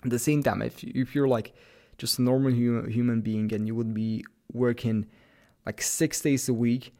At 0.05 0.11
the 0.11 0.19
same 0.19 0.43
time, 0.43 0.61
if 0.63 0.85
if 0.85 1.15
you're 1.15 1.29
like 1.29 1.55
just 1.97 2.19
a 2.19 2.23
normal 2.23 2.53
human 2.53 2.91
human 2.91 3.21
being 3.21 3.53
and 3.55 3.67
you 3.67 3.75
would 3.75 3.95
be 3.95 4.25
working 4.53 5.07
like 5.65 5.81
six 5.81 6.21
days 6.21 6.49
a 6.49 6.53
week 6.53 6.93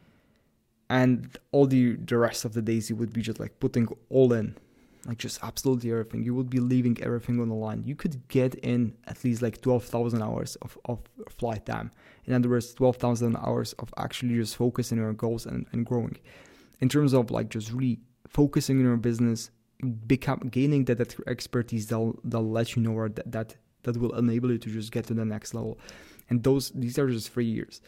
and 0.89 1.37
all 1.51 1.67
the 1.67 1.95
the 1.95 2.17
rest 2.17 2.45
of 2.45 2.53
the 2.53 2.61
days 2.61 2.89
you 2.89 2.95
would 2.95 3.13
be 3.13 3.21
just 3.21 3.39
like 3.39 3.59
putting 3.59 3.87
all 4.09 4.33
in 4.33 4.55
like 5.05 5.19
just 5.19 5.39
absolutely 5.43 5.91
everything 5.91 6.23
you 6.23 6.33
would 6.33 6.49
be 6.49 6.59
leaving 6.59 6.97
everything 7.01 7.39
on 7.39 7.49
the 7.49 7.55
line. 7.55 7.83
You 7.85 7.95
could 7.95 8.27
get 8.27 8.55
in 8.55 8.95
at 9.05 9.23
least 9.23 9.41
like 9.41 9.61
12,000 9.61 10.21
hours 10.21 10.55
of, 10.63 10.77
of 10.85 10.99
flight 11.29 11.65
time. 11.65 11.91
In 12.25 12.33
other 12.33 12.49
words 12.49 12.73
12,000 12.73 13.37
hours 13.37 13.73
of 13.73 13.93
actually 13.97 14.35
just 14.35 14.55
focusing 14.55 14.97
on 14.97 15.03
your 15.03 15.13
goals 15.13 15.45
and, 15.45 15.67
and 15.71 15.85
growing. 15.85 16.17
In 16.79 16.89
terms 16.89 17.13
of 17.13 17.29
like 17.29 17.49
just 17.49 17.71
really 17.71 17.99
focusing 18.39 18.75
on 18.79 18.85
your 18.85 18.97
business 18.97 19.39
become 20.07 20.39
gaining 20.57 20.85
that, 20.85 20.97
that 20.97 21.15
expertise 21.27 21.87
that'll, 21.87 22.19
that'll 22.23 22.55
let 22.59 22.75
you 22.75 22.81
know 22.81 22.91
where 22.91 23.09
that, 23.09 23.31
that 23.31 23.55
that 23.85 23.97
will 23.97 24.15
enable 24.15 24.51
you 24.51 24.57
to 24.57 24.69
just 24.69 24.91
get 24.91 25.05
to 25.07 25.13
the 25.13 25.25
next 25.25 25.53
level. 25.53 25.77
And 26.29 26.43
those 26.43 26.71
these 26.71 26.97
are 26.99 27.09
just 27.09 27.29
three 27.29 27.45
years. 27.45 27.81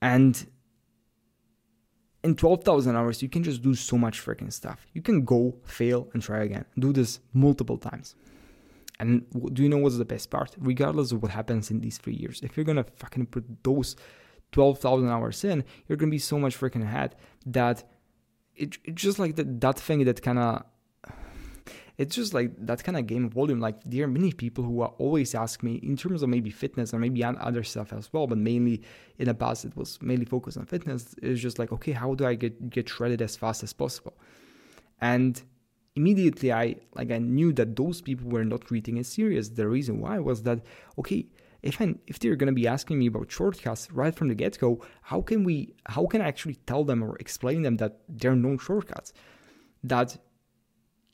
And 0.00 0.46
in 2.22 2.34
12,000 2.34 2.96
hours, 2.96 3.22
you 3.22 3.28
can 3.28 3.42
just 3.42 3.62
do 3.62 3.74
so 3.74 3.96
much 3.96 4.24
freaking 4.24 4.52
stuff. 4.52 4.86
You 4.92 5.02
can 5.02 5.24
go, 5.24 5.56
fail, 5.64 6.08
and 6.12 6.22
try 6.22 6.42
again. 6.44 6.64
Do 6.78 6.92
this 6.92 7.20
multiple 7.32 7.78
times. 7.78 8.14
And 8.98 9.24
do 9.54 9.62
you 9.62 9.68
know 9.68 9.78
what's 9.78 9.98
the 9.98 10.04
best 10.04 10.30
part? 10.30 10.50
Regardless 10.58 11.12
of 11.12 11.22
what 11.22 11.30
happens 11.30 11.70
in 11.70 11.80
these 11.80 11.98
three 11.98 12.14
years, 12.14 12.40
if 12.42 12.56
you're 12.56 12.64
gonna 12.70 12.86
fucking 12.96 13.26
put 13.26 13.44
those 13.62 13.96
12,000 14.52 15.08
hours 15.08 15.44
in, 15.44 15.64
you're 15.86 15.96
gonna 15.96 16.10
be 16.10 16.18
so 16.32 16.38
much 16.38 16.58
freaking 16.58 16.82
ahead 16.82 17.16
that 17.46 17.84
it, 18.56 18.78
it's 18.84 19.02
just 19.02 19.18
like 19.18 19.36
that, 19.36 19.60
that 19.60 19.78
thing 19.78 20.04
that 20.04 20.22
kind 20.22 20.38
of 20.38 20.64
it's 21.98 22.14
just 22.14 22.34
like 22.34 22.52
that 22.58 22.84
kind 22.84 22.96
of 22.96 23.06
game 23.06 23.30
volume. 23.30 23.58
Like 23.60 23.76
there 23.84 24.04
are 24.04 24.08
many 24.08 24.32
people 24.32 24.64
who 24.64 24.82
are 24.82 24.92
always 24.98 25.34
ask 25.34 25.62
me 25.62 25.76
in 25.76 25.96
terms 25.96 26.22
of 26.22 26.28
maybe 26.28 26.50
fitness 26.50 26.92
or 26.92 26.98
maybe 26.98 27.24
other 27.24 27.62
stuff 27.62 27.92
as 27.92 28.12
well, 28.12 28.26
but 28.26 28.38
mainly 28.38 28.82
in 29.18 29.26
the 29.26 29.34
past 29.34 29.64
it 29.64 29.76
was 29.76 30.00
mainly 30.02 30.26
focused 30.26 30.58
on 30.58 30.66
fitness. 30.66 31.14
It's 31.22 31.40
just 31.40 31.58
like 31.58 31.72
okay, 31.72 31.92
how 31.92 32.14
do 32.14 32.26
I 32.26 32.34
get 32.34 32.70
get 32.70 32.88
shredded 32.88 33.22
as 33.22 33.36
fast 33.36 33.62
as 33.62 33.72
possible? 33.72 34.14
And 35.00 35.40
immediately 35.94 36.52
I 36.52 36.76
like 36.94 37.10
I 37.10 37.18
knew 37.18 37.52
that 37.54 37.76
those 37.76 38.02
people 38.02 38.28
were 38.28 38.44
not 38.44 38.62
treating 38.62 38.98
it 38.98 39.06
serious. 39.06 39.48
The 39.48 39.66
reason 39.66 40.00
why 40.00 40.18
was 40.18 40.42
that 40.42 40.60
okay, 40.98 41.26
if 41.62 41.80
I, 41.80 41.94
if 42.06 42.18
they're 42.18 42.36
going 42.36 42.48
to 42.48 42.52
be 42.52 42.66
asking 42.66 42.98
me 42.98 43.06
about 43.06 43.30
shortcuts 43.30 43.90
right 43.90 44.14
from 44.14 44.28
the 44.28 44.34
get 44.34 44.58
go, 44.58 44.84
how 45.02 45.20
can 45.20 45.44
we 45.44 45.74
how 45.86 46.06
can 46.06 46.20
I 46.20 46.28
actually 46.28 46.56
tell 46.66 46.84
them 46.84 47.02
or 47.02 47.16
explain 47.18 47.62
them 47.62 47.76
that 47.78 48.00
there 48.08 48.32
are 48.32 48.36
no 48.36 48.56
shortcuts? 48.58 49.12
That 49.82 50.18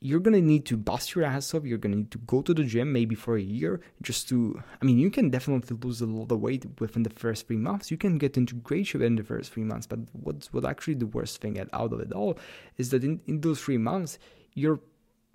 you're 0.05 0.19
gonna 0.19 0.41
need 0.41 0.65
to 0.65 0.75
bust 0.75 1.15
your 1.15 1.23
ass 1.23 1.53
off. 1.53 1.63
You're 1.63 1.77
gonna 1.77 1.95
need 1.95 2.11
to 2.11 2.17
go 2.17 2.41
to 2.41 2.53
the 2.53 2.65
gym 2.65 2.91
maybe 2.91 3.15
for 3.15 3.37
a 3.37 3.41
year 3.41 3.79
just 4.01 4.27
to. 4.29 4.61
I 4.81 4.85
mean, 4.85 4.99
you 4.99 5.09
can 5.09 5.29
definitely 5.29 5.77
lose 5.81 6.01
a 6.01 6.05
lot 6.05 6.29
of 6.29 6.41
weight 6.41 6.65
within 6.81 7.03
the 7.03 7.09
first 7.09 7.47
three 7.47 7.55
months. 7.55 7.89
You 7.89 7.95
can 7.95 8.17
get 8.17 8.35
into 8.35 8.55
great 8.55 8.87
shape 8.87 9.01
in 9.01 9.15
the 9.15 9.23
first 9.23 9.53
three 9.53 9.63
months. 9.63 9.87
But 9.87 9.99
what's 10.11 10.51
what 10.51 10.65
actually 10.65 10.95
the 10.95 11.07
worst 11.07 11.39
thing 11.39 11.57
out 11.57 11.93
of 11.93 11.99
it 12.01 12.11
all 12.11 12.37
is 12.77 12.89
that 12.89 13.05
in, 13.05 13.21
in 13.27 13.39
those 13.39 13.61
three 13.61 13.77
months 13.77 14.19
you're 14.55 14.81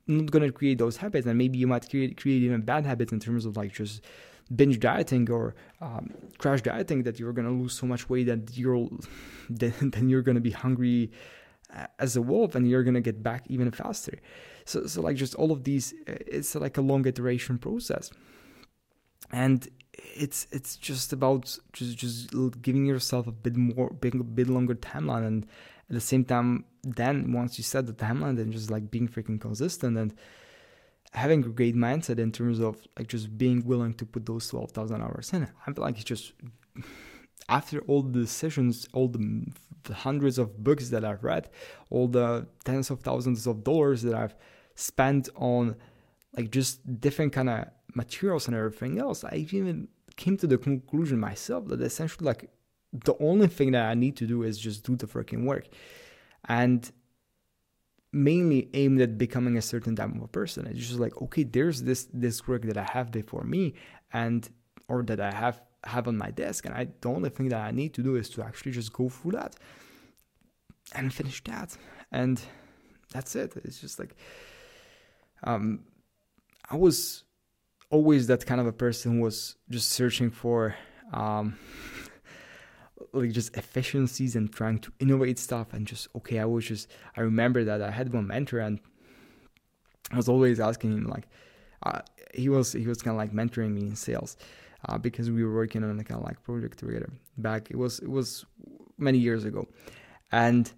not 0.06 0.30
gonna 0.30 0.52
create 0.52 0.76
those 0.76 0.98
habits, 0.98 1.26
and 1.26 1.38
maybe 1.38 1.56
you 1.56 1.66
might 1.66 1.88
create 1.88 2.18
create 2.18 2.42
even 2.42 2.60
bad 2.60 2.84
habits 2.84 3.10
in 3.10 3.20
terms 3.20 3.46
of 3.46 3.56
like 3.56 3.72
just 3.72 4.02
binge 4.54 4.80
dieting 4.80 5.30
or 5.30 5.54
um, 5.80 6.10
crash 6.38 6.62
dieting 6.62 7.02
that 7.02 7.18
you're 7.18 7.32
gonna 7.32 7.50
lose 7.50 7.74
so 7.74 7.86
much 7.86 8.08
weight 8.08 8.24
that 8.24 8.56
you're 8.56 8.88
then, 9.50 10.08
you're 10.08 10.22
gonna 10.22 10.40
be 10.40 10.50
hungry 10.50 11.10
uh, 11.74 11.86
as 11.98 12.16
a 12.16 12.22
wolf 12.22 12.54
and 12.54 12.68
you're 12.68 12.82
gonna 12.82 13.00
get 13.00 13.22
back 13.22 13.44
even 13.48 13.70
faster. 13.70 14.18
So, 14.64 14.86
so 14.86 15.00
like 15.02 15.16
just 15.16 15.34
all 15.34 15.52
of 15.52 15.64
these, 15.64 15.94
uh, 16.08 16.14
it's 16.26 16.54
like 16.54 16.76
a 16.76 16.82
long 16.82 17.06
iteration 17.06 17.58
process, 17.58 18.10
and 19.32 19.66
it's 19.94 20.46
it's 20.50 20.76
just 20.76 21.12
about 21.12 21.58
just 21.72 21.96
just 21.96 22.62
giving 22.62 22.86
yourself 22.86 23.26
a 23.26 23.32
bit 23.32 23.56
more, 23.56 23.90
bit, 23.90 24.34
bit 24.34 24.48
longer 24.48 24.74
timeline, 24.74 25.26
and 25.26 25.46
at 25.88 25.94
the 25.94 26.00
same 26.00 26.24
time, 26.24 26.64
then 26.82 27.32
once 27.32 27.58
you 27.58 27.64
set 27.64 27.86
the 27.86 27.92
timeline, 27.94 28.36
then 28.36 28.52
just 28.52 28.70
like 28.70 28.90
being 28.90 29.08
freaking 29.08 29.40
consistent 29.40 29.96
and 29.96 30.14
having 31.12 31.44
a 31.44 31.48
great 31.48 31.74
mindset 31.74 32.18
in 32.18 32.32
terms 32.32 32.60
of 32.60 32.76
like 32.98 33.08
just 33.08 33.36
being 33.38 33.64
willing 33.64 33.94
to 33.94 34.04
put 34.04 34.26
those 34.26 34.48
12,000 34.48 35.00
hours 35.02 35.32
in. 35.32 35.48
I 35.66 35.72
feel 35.72 35.82
like 35.82 35.96
it's 35.96 36.04
just 36.04 36.32
after 37.48 37.80
all 37.80 38.02
the 38.02 38.26
sessions, 38.26 38.86
all 38.92 39.08
the, 39.08 39.46
the, 39.84 39.94
hundreds 39.94 40.38
of 40.38 40.62
books 40.62 40.90
that 40.90 41.04
I've 41.04 41.24
read, 41.24 41.48
all 41.90 42.08
the 42.08 42.46
tens 42.64 42.90
of 42.90 43.00
thousands 43.00 43.46
of 43.46 43.64
dollars 43.64 44.02
that 44.02 44.14
I've 44.14 44.34
spent 44.74 45.28
on 45.34 45.76
like 46.36 46.50
just 46.50 47.00
different 47.00 47.32
kind 47.32 47.48
of 47.48 47.68
materials 47.94 48.46
and 48.46 48.56
everything 48.56 48.98
else, 48.98 49.24
I 49.24 49.36
even 49.36 49.88
came 50.16 50.36
to 50.36 50.46
the 50.46 50.58
conclusion 50.58 51.18
myself 51.18 51.68
that 51.68 51.80
essentially 51.80 52.26
like 52.26 52.50
the 52.92 53.14
only 53.20 53.46
thing 53.48 53.72
that 53.72 53.86
I 53.86 53.94
need 53.94 54.16
to 54.16 54.26
do 54.26 54.42
is 54.42 54.58
just 54.58 54.84
do 54.84 54.96
the 54.96 55.06
freaking 55.06 55.44
work. 55.44 55.68
And 56.48 56.90
mainly 58.12 58.70
aimed 58.74 59.00
at 59.00 59.18
becoming 59.18 59.56
a 59.56 59.62
certain 59.62 59.94
type 59.94 60.14
of 60.14 60.22
a 60.22 60.28
person. 60.28 60.66
It's 60.66 60.78
just 60.78 60.98
like, 60.98 61.20
okay, 61.22 61.44
there's 61.44 61.82
this 61.82 62.08
this 62.12 62.46
work 62.48 62.62
that 62.62 62.76
I 62.76 62.84
have 62.84 63.10
before 63.10 63.44
me 63.44 63.74
and 64.12 64.48
or 64.88 65.02
that 65.04 65.20
I 65.20 65.32
have 65.32 65.60
have 65.84 66.08
on 66.08 66.16
my 66.16 66.30
desk. 66.30 66.64
And 66.64 66.74
I 66.74 66.88
the 67.00 67.08
only 67.08 67.30
thing 67.30 67.48
that 67.50 67.60
I 67.60 67.70
need 67.70 67.94
to 67.94 68.02
do 68.02 68.16
is 68.16 68.28
to 68.30 68.42
actually 68.42 68.72
just 68.72 68.92
go 68.92 69.08
through 69.08 69.32
that 69.32 69.56
and 70.94 71.12
finish 71.12 71.42
that. 71.44 71.76
And 72.10 72.40
that's 73.12 73.36
it. 73.36 73.54
It's 73.64 73.80
just 73.80 73.98
like 73.98 74.14
um, 75.44 75.80
I 76.70 76.76
was 76.76 77.24
always 77.90 78.26
that 78.26 78.44
kind 78.46 78.60
of 78.60 78.66
a 78.66 78.72
person 78.72 79.16
who 79.16 79.22
was 79.22 79.56
just 79.70 79.90
searching 79.90 80.30
for 80.30 80.74
um, 81.12 81.58
like 83.20 83.32
just 83.32 83.56
efficiencies 83.56 84.36
and 84.36 84.52
trying 84.52 84.78
to 84.78 84.92
innovate 84.98 85.38
stuff 85.38 85.72
and 85.72 85.86
just 85.86 86.08
okay 86.16 86.38
I 86.38 86.44
was 86.44 86.66
just 86.66 86.88
I 87.16 87.20
remember 87.20 87.64
that 87.64 87.82
I 87.82 87.90
had 87.90 88.12
one 88.12 88.26
mentor 88.26 88.58
and 88.60 88.80
I 90.12 90.16
was 90.16 90.28
always 90.28 90.60
asking 90.60 90.92
him 90.92 91.04
like 91.04 91.28
uh, 91.82 92.00
he 92.34 92.48
was 92.48 92.72
he 92.72 92.86
was 92.86 93.02
kind 93.02 93.14
of 93.14 93.18
like 93.18 93.32
mentoring 93.32 93.72
me 93.72 93.82
in 93.82 93.96
sales 93.96 94.36
uh, 94.88 94.98
because 94.98 95.30
we 95.30 95.44
were 95.44 95.54
working 95.54 95.84
on 95.84 95.98
a 95.98 96.04
kind 96.04 96.20
of 96.20 96.26
like 96.26 96.42
project 96.42 96.78
together 96.78 97.10
back 97.36 97.70
it 97.70 97.76
was 97.76 97.98
it 98.00 98.10
was 98.10 98.44
many 98.98 99.18
years 99.18 99.44
ago. 99.44 99.66
And 100.32 100.70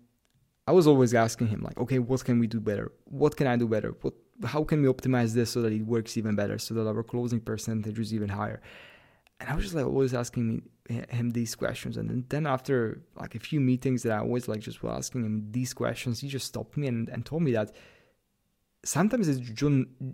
I 0.67 0.73
was 0.73 0.87
always 0.87 1.15
asking 1.15 1.49
him 1.49 1.63
like 1.63 1.79
okay 1.79 1.99
what 1.99 2.25
can 2.25 2.39
we 2.39 2.47
do 2.47 2.61
better? 2.61 2.93
What 3.05 3.37
can 3.37 3.47
I 3.47 3.57
do 3.57 3.67
better? 3.67 3.95
What 4.03 4.15
how 4.45 4.65
can 4.65 4.83
we 4.83 4.89
optimize 4.89 5.35
this 5.35 5.51
so 5.51 5.61
that 5.63 5.73
it 5.73 5.83
works 5.83 6.17
even 6.17 6.35
better, 6.35 6.59
so 6.59 6.75
that 6.75 6.87
our 6.87 7.03
closing 7.03 7.41
percentage 7.41 7.99
is 7.99 8.15
even 8.15 8.29
higher? 8.29 8.61
And 9.41 9.49
I 9.49 9.55
was 9.55 9.65
just 9.65 9.75
like 9.75 9.87
always 9.87 10.15
asking 10.15 10.49
me 10.49 10.63
him 11.09 11.31
these 11.31 11.55
questions, 11.55 11.97
and 11.97 12.29
then 12.29 12.47
after 12.47 13.03
like 13.19 13.35
a 13.35 13.41
few 13.41 13.61
meetings 13.61 14.03
that 14.03 14.13
I 14.13 14.19
always 14.19 14.49
like 14.49 14.61
just 14.61 14.83
were 14.83 14.91
asking 14.91 15.25
him 15.25 15.49
these 15.51 15.73
questions, 15.73 16.21
he 16.21 16.29
just 16.29 16.47
stopped 16.47 16.77
me 16.77 16.89
and, 16.89 17.09
and 17.09 17.25
told 17.25 17.43
me 17.43 17.53
that 17.53 17.75
sometimes 18.85 19.29
it's 19.29 19.63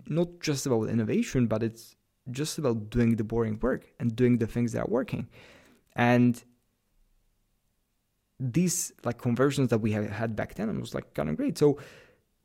not 0.07 0.39
just 0.39 0.65
about 0.65 0.89
innovation, 0.89 1.47
but 1.47 1.63
it's 1.63 1.95
just 2.31 2.57
about 2.57 2.89
doing 2.89 3.15
the 3.15 3.23
boring 3.23 3.59
work 3.61 3.91
and 3.99 4.15
doing 4.15 4.37
the 4.37 4.47
things 4.47 4.73
that 4.73 4.81
are 4.81 4.89
working. 4.89 5.27
And 5.95 6.41
these 8.39 8.91
like 9.03 9.17
conversions 9.17 9.69
that 9.69 9.79
we 9.79 9.91
had 9.91 10.35
back 10.35 10.55
then, 10.55 10.69
I 10.69 10.73
was 10.73 10.93
like 10.93 11.13
kind 11.13 11.29
of 11.29 11.37
great. 11.37 11.57
So 11.57 11.79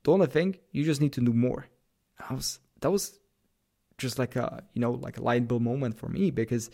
the 0.05 0.13
only 0.13 0.27
thing 0.27 0.57
you 0.73 0.85
just 0.85 1.01
need 1.01 1.13
to 1.15 1.21
do 1.21 1.33
more. 1.33 1.67
I 2.29 2.35
was 2.35 2.61
that 2.81 2.91
was 2.91 3.19
just 4.03 4.19
like 4.19 4.37
a 4.37 4.63
you 4.75 4.81
know 4.81 4.93
like 4.93 5.17
a 5.19 5.23
light 5.23 5.49
bulb 5.49 5.63
moment 5.63 5.97
for 5.97 6.09
me 6.09 6.31
because 6.31 6.71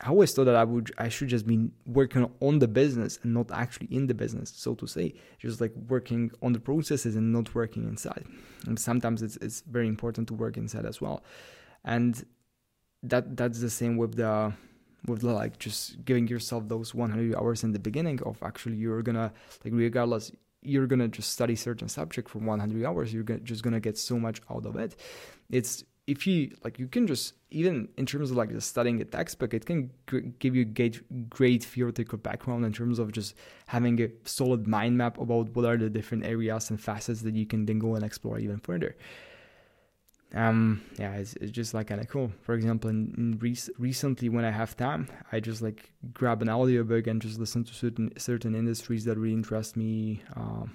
I 0.00 0.10
always 0.10 0.32
thought 0.32 0.44
that 0.44 0.54
I 0.54 0.64
would 0.64 0.92
I 0.96 1.08
should 1.08 1.28
just 1.28 1.46
be 1.46 1.70
working 1.84 2.30
on 2.40 2.60
the 2.60 2.68
business 2.68 3.18
and 3.22 3.34
not 3.34 3.50
actually 3.50 3.88
in 3.90 4.06
the 4.06 4.14
business, 4.14 4.52
so 4.54 4.74
to 4.76 4.86
say, 4.86 5.14
just 5.38 5.60
like 5.60 5.72
working 5.88 6.30
on 6.40 6.52
the 6.52 6.60
processes 6.60 7.16
and 7.16 7.32
not 7.32 7.54
working 7.54 7.84
inside. 7.84 8.24
And 8.66 8.78
sometimes 8.78 9.22
it's 9.22 9.36
it's 9.38 9.62
very 9.62 9.88
important 9.88 10.28
to 10.28 10.34
work 10.34 10.56
inside 10.56 10.86
as 10.86 11.00
well, 11.00 11.24
and 11.84 12.24
that 13.02 13.36
that's 13.36 13.60
the 13.60 13.70
same 13.70 13.96
with 13.96 14.14
the 14.14 14.52
with 15.06 15.20
the, 15.22 15.32
like 15.32 15.58
just 15.58 16.04
giving 16.04 16.28
yourself 16.28 16.68
those 16.68 16.94
100 16.94 17.34
hours 17.36 17.64
in 17.64 17.72
the 17.72 17.78
beginning 17.78 18.20
of 18.22 18.42
actually 18.42 18.76
you're 18.76 19.02
gonna 19.02 19.32
like 19.64 19.72
regardless 19.72 20.32
you're 20.62 20.86
gonna 20.86 21.08
just 21.08 21.32
study 21.32 21.56
certain 21.56 21.88
subject 21.88 22.28
for 22.28 22.38
100 22.38 22.84
hours 22.84 23.12
you're 23.12 23.22
gonna, 23.22 23.40
just 23.40 23.62
gonna 23.62 23.80
get 23.80 23.96
so 23.96 24.18
much 24.18 24.40
out 24.50 24.66
of 24.66 24.76
it. 24.76 24.96
It's 25.50 25.84
if 26.08 26.26
you 26.26 26.56
like 26.64 26.78
you 26.78 26.88
can 26.88 27.06
just 27.06 27.34
even 27.50 27.86
in 27.98 28.06
terms 28.06 28.30
of 28.30 28.36
like 28.36 28.50
just 28.50 28.68
studying 28.68 28.98
a 29.00 29.04
textbook 29.04 29.52
it 29.52 29.66
can 29.66 29.90
g- 30.10 30.32
give 30.38 30.56
you 30.56 30.64
great 30.64 31.28
great 31.28 31.62
theoretical 31.62 32.16
background 32.16 32.64
in 32.64 32.72
terms 32.72 32.98
of 32.98 33.12
just 33.12 33.34
having 33.66 34.00
a 34.00 34.08
solid 34.24 34.66
mind 34.66 34.96
map 34.96 35.18
about 35.18 35.50
what 35.50 35.66
are 35.66 35.76
the 35.76 35.90
different 35.90 36.24
areas 36.24 36.70
and 36.70 36.80
facets 36.80 37.20
that 37.20 37.34
you 37.34 37.44
can 37.44 37.66
then 37.66 37.78
go 37.78 37.94
and 37.94 38.04
explore 38.04 38.38
even 38.38 38.58
further 38.58 38.96
um 40.34 40.82
yeah 40.98 41.14
it's, 41.14 41.34
it's 41.36 41.52
just 41.52 41.72
like 41.72 41.86
kind 41.86 42.00
of 42.00 42.08
cool. 42.08 42.30
For 42.42 42.54
example 42.54 42.90
in, 42.90 43.14
in 43.16 43.38
rec- 43.38 43.74
recently 43.78 44.28
when 44.28 44.44
i 44.44 44.50
have 44.50 44.76
time 44.76 45.08
i 45.32 45.40
just 45.40 45.62
like 45.62 45.90
grab 46.12 46.42
an 46.42 46.50
audiobook 46.50 47.06
and 47.06 47.20
just 47.22 47.38
listen 47.38 47.64
to 47.64 47.72
certain 47.72 48.12
certain 48.18 48.54
industries 48.54 49.04
that 49.06 49.16
really 49.16 49.32
interest 49.32 49.76
me 49.76 50.22
um, 50.36 50.70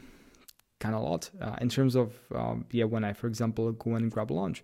kind 0.79 0.95
of 0.95 1.01
a 1.01 1.05
lot. 1.05 1.29
Uh, 1.39 1.55
in 1.61 1.69
terms 1.69 1.95
of 1.95 2.13
um, 2.33 2.65
yeah 2.71 2.83
when 2.83 3.03
i 3.03 3.13
for 3.13 3.27
example 3.27 3.71
go 3.73 3.93
and 3.93 4.11
grab 4.11 4.31
lunch 4.31 4.63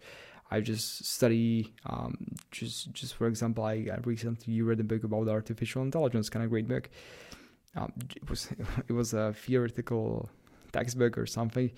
i 0.49 0.59
just 0.59 1.05
study 1.05 1.71
um, 1.85 2.35
just 2.49 2.91
just 2.91 3.13
for 3.13 3.27
example 3.27 3.63
I, 3.63 3.87
I 3.93 3.99
recently 4.03 4.61
read 4.61 4.79
a 4.79 4.83
book 4.83 5.03
about 5.03 5.27
artificial 5.27 5.83
intelligence 5.83 6.29
kind 6.29 6.43
of 6.43 6.49
great 6.49 6.67
book. 6.67 6.89
Um, 7.75 7.93
it 8.15 8.27
was 8.27 8.49
it 8.87 8.93
was 8.93 9.13
a 9.13 9.33
theoretical 9.33 10.29
textbook 10.71 11.15
or 11.15 11.27
something 11.27 11.69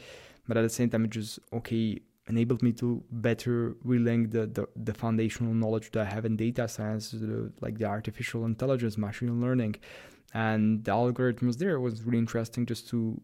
but 0.47 0.55
at 0.55 0.61
the 0.61 0.69
same 0.69 0.89
time 0.89 1.03
it 1.03 1.11
just 1.11 1.39
okay 1.51 1.99
enabled 2.31 2.61
me 2.67 2.71
to 2.81 3.03
better 3.27 3.75
relink 3.85 4.31
the, 4.31 4.43
the, 4.57 4.67
the 4.87 4.93
foundational 4.93 5.53
knowledge 5.53 5.87
that 5.91 6.01
I 6.07 6.09
have 6.15 6.25
in 6.25 6.35
data 6.35 6.67
science, 6.67 7.11
the, 7.11 7.51
like 7.61 7.77
the 7.77 7.85
artificial 7.85 8.45
intelligence, 8.45 8.97
machine 8.97 9.41
learning, 9.45 9.75
and 10.33 10.83
the 10.85 10.91
algorithms 10.91 11.57
there. 11.57 11.73
It 11.75 11.83
was 11.89 12.03
really 12.03 12.21
interesting 12.25 12.65
just 12.65 12.89
to 12.89 13.19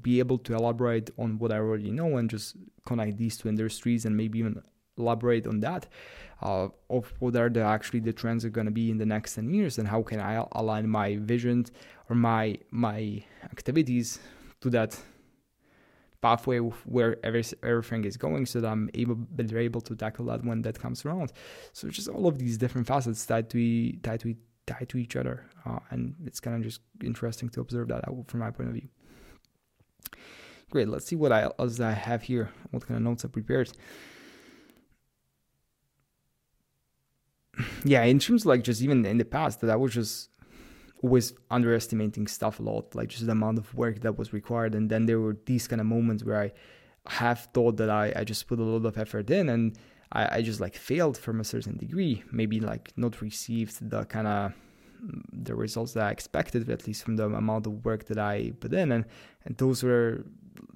be 0.00 0.18
able 0.18 0.38
to 0.38 0.54
elaborate 0.54 1.10
on 1.18 1.38
what 1.38 1.52
I 1.52 1.58
already 1.58 1.90
know 1.90 2.16
and 2.18 2.28
just 2.28 2.56
connect 2.86 3.16
these 3.16 3.36
two 3.38 3.48
industries 3.48 4.04
and 4.04 4.16
maybe 4.16 4.38
even 4.38 4.62
elaborate 4.98 5.46
on 5.46 5.60
that 5.60 5.86
uh, 6.42 6.68
of 6.88 7.12
what 7.18 7.36
are 7.36 7.48
the 7.48 7.62
actually 7.62 8.00
the 8.00 8.12
trends 8.12 8.44
are 8.44 8.50
going 8.50 8.66
to 8.66 8.70
be 8.82 8.90
in 8.90 8.98
the 8.98 9.06
next 9.06 9.34
10 9.34 9.52
years 9.54 9.78
and 9.78 9.88
how 9.88 10.02
can 10.02 10.20
i 10.20 10.44
align 10.52 10.88
my 10.88 11.16
vision 11.16 11.64
or 12.08 12.16
my 12.16 12.58
my 12.70 13.22
activities 13.44 14.18
to 14.60 14.68
that 14.70 14.98
pathway 16.22 16.58
where 16.58 17.16
every, 17.24 17.44
everything 17.62 18.04
is 18.04 18.16
going 18.16 18.44
so 18.44 18.60
that 18.60 18.68
i'm 18.68 18.90
able 18.94 19.14
better 19.14 19.58
able 19.58 19.80
to 19.80 19.94
tackle 19.96 20.26
that 20.26 20.44
when 20.44 20.62
that 20.62 20.78
comes 20.78 21.04
around. 21.04 21.32
So 21.72 21.88
just 21.88 22.08
all 22.08 22.26
of 22.26 22.38
these 22.38 22.58
different 22.58 22.86
facets 22.86 23.24
tied 23.24 23.48
to 23.50 23.92
tied 24.02 24.20
to 24.20 24.34
tied 24.66 24.88
to 24.90 24.98
each 24.98 25.16
other 25.16 25.46
uh, 25.66 25.78
and 25.90 26.14
it's 26.24 26.40
kind 26.40 26.56
of 26.56 26.62
just 26.62 26.80
interesting 27.02 27.48
to 27.50 27.60
observe 27.60 27.88
that 27.88 28.04
from 28.26 28.40
my 28.40 28.50
point 28.50 28.68
of 28.68 28.74
view. 28.74 28.88
Great 30.70 30.88
let's 30.88 31.06
see 31.06 31.16
what 31.16 31.32
else 31.32 31.80
i 31.80 31.92
have 31.92 32.22
here 32.22 32.50
what 32.70 32.86
kind 32.86 32.96
of 32.96 33.02
notes 33.02 33.24
i 33.24 33.28
prepared. 33.28 33.70
Yeah, 37.84 38.04
in 38.04 38.18
terms 38.18 38.42
of 38.42 38.46
like 38.46 38.62
just 38.62 38.82
even 38.82 39.04
in 39.04 39.18
the 39.18 39.24
past, 39.24 39.60
that 39.60 39.70
I 39.70 39.76
was 39.76 39.94
just 39.94 40.29
always 41.02 41.32
underestimating 41.50 42.26
stuff 42.26 42.60
a 42.60 42.62
lot, 42.62 42.94
like 42.94 43.08
just 43.08 43.26
the 43.26 43.32
amount 43.32 43.58
of 43.58 43.74
work 43.74 44.00
that 44.00 44.18
was 44.18 44.32
required. 44.32 44.74
And 44.74 44.90
then 44.90 45.06
there 45.06 45.20
were 45.20 45.36
these 45.46 45.66
kind 45.66 45.80
of 45.80 45.86
moments 45.86 46.24
where 46.24 46.40
I 46.40 46.52
have 47.06 47.48
thought 47.54 47.76
that 47.78 47.90
I, 47.90 48.12
I 48.14 48.24
just 48.24 48.46
put 48.46 48.58
a 48.58 48.62
lot 48.62 48.86
of 48.86 48.98
effort 48.98 49.30
in 49.30 49.48
and 49.48 49.78
I, 50.12 50.36
I 50.36 50.42
just 50.42 50.60
like 50.60 50.76
failed 50.76 51.16
from 51.16 51.40
a 51.40 51.44
certain 51.44 51.76
degree, 51.76 52.22
maybe 52.30 52.60
like 52.60 52.92
not 52.96 53.20
received 53.22 53.90
the 53.90 54.04
kind 54.04 54.26
of 54.26 54.52
mm, 55.02 55.22
the 55.32 55.54
results 55.54 55.92
that 55.92 56.04
I 56.04 56.10
expected, 56.10 56.68
at 56.68 56.86
least 56.86 57.04
from 57.04 57.16
the 57.16 57.24
amount 57.24 57.66
of 57.66 57.84
work 57.84 58.06
that 58.06 58.18
I 58.18 58.52
put 58.60 58.72
in, 58.72 58.92
and 58.92 59.04
and 59.44 59.56
those 59.56 59.82
were, 59.82 60.24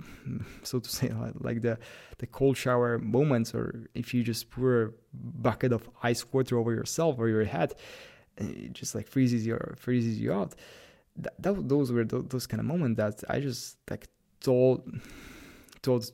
so 0.63 0.79
to 0.79 0.89
say, 0.89 1.13
like 1.41 1.63
the 1.63 1.79
the 2.19 2.27
cold 2.27 2.57
shower 2.57 2.99
moments, 2.99 3.55
or 3.55 3.87
if 3.95 4.15
you 4.15 4.23
just 4.23 4.51
pour 4.51 4.83
a 4.83 4.91
bucket 5.13 5.73
of 5.73 5.91
ice 6.03 6.25
water 6.33 6.57
over 6.57 6.73
yourself 6.73 7.17
or 7.19 7.29
your 7.29 7.45
head, 7.45 7.75
it 8.39 8.73
just 8.73 8.95
like 8.95 9.09
freezes 9.09 9.47
your 9.47 9.75
freezes 9.79 10.19
you 10.21 10.33
out. 10.33 10.55
That, 11.17 11.35
that 11.41 11.69
those 11.69 11.93
were 11.93 12.05
those, 12.05 12.25
those 12.29 12.47
kind 12.47 12.61
of 12.61 12.67
moments 12.67 12.97
that 12.97 13.23
I 13.29 13.41
just 13.41 13.77
like 13.91 14.09
thought 14.41 14.87
thought 15.83 16.11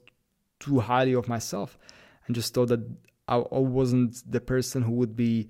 too 0.59 0.81
highly 0.81 1.15
of 1.15 1.29
myself, 1.29 1.79
and 2.27 2.35
just 2.35 2.53
thought 2.55 2.69
that 2.69 2.87
I, 3.29 3.37
I 3.37 3.59
wasn't 3.59 4.23
the 4.31 4.41
person 4.41 4.83
who 4.83 4.93
would 4.93 5.17
be 5.17 5.49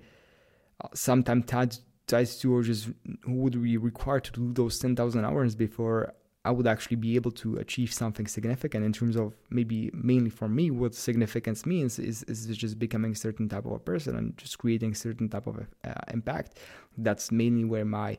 uh, 0.83 0.87
sometimes 0.93 1.45
touched 1.45 1.81
dice 2.07 2.31
stewardess 2.31 2.89
who 3.23 3.33
would 3.33 3.61
be 3.61 3.77
required 3.77 4.25
to 4.25 4.31
do 4.31 4.53
those 4.53 4.77
10,000 4.79 5.23
hours 5.23 5.55
before 5.55 6.13
I 6.43 6.51
would 6.51 6.65
actually 6.65 6.97
be 6.97 7.15
able 7.15 7.31
to 7.31 7.57
achieve 7.57 7.93
something 7.93 8.25
significant 8.25 8.83
in 8.83 8.93
terms 8.93 9.15
of 9.15 9.33
maybe 9.51 9.91
mainly 9.93 10.31
for 10.31 10.47
me 10.47 10.71
what 10.71 10.95
significance 10.95 11.65
means 11.65 11.99
is, 11.99 12.23
is 12.23 12.47
just 12.57 12.79
becoming 12.79 13.11
a 13.11 13.15
certain 13.15 13.47
type 13.47 13.65
of 13.65 13.73
a 13.73 13.79
person 13.79 14.15
and 14.15 14.35
just 14.37 14.57
creating 14.57 14.95
certain 14.95 15.29
type 15.29 15.45
of 15.45 15.59
uh, 15.83 15.93
impact. 16.11 16.57
That's 16.97 17.31
mainly 17.31 17.63
where 17.63 17.85
my 17.85 18.17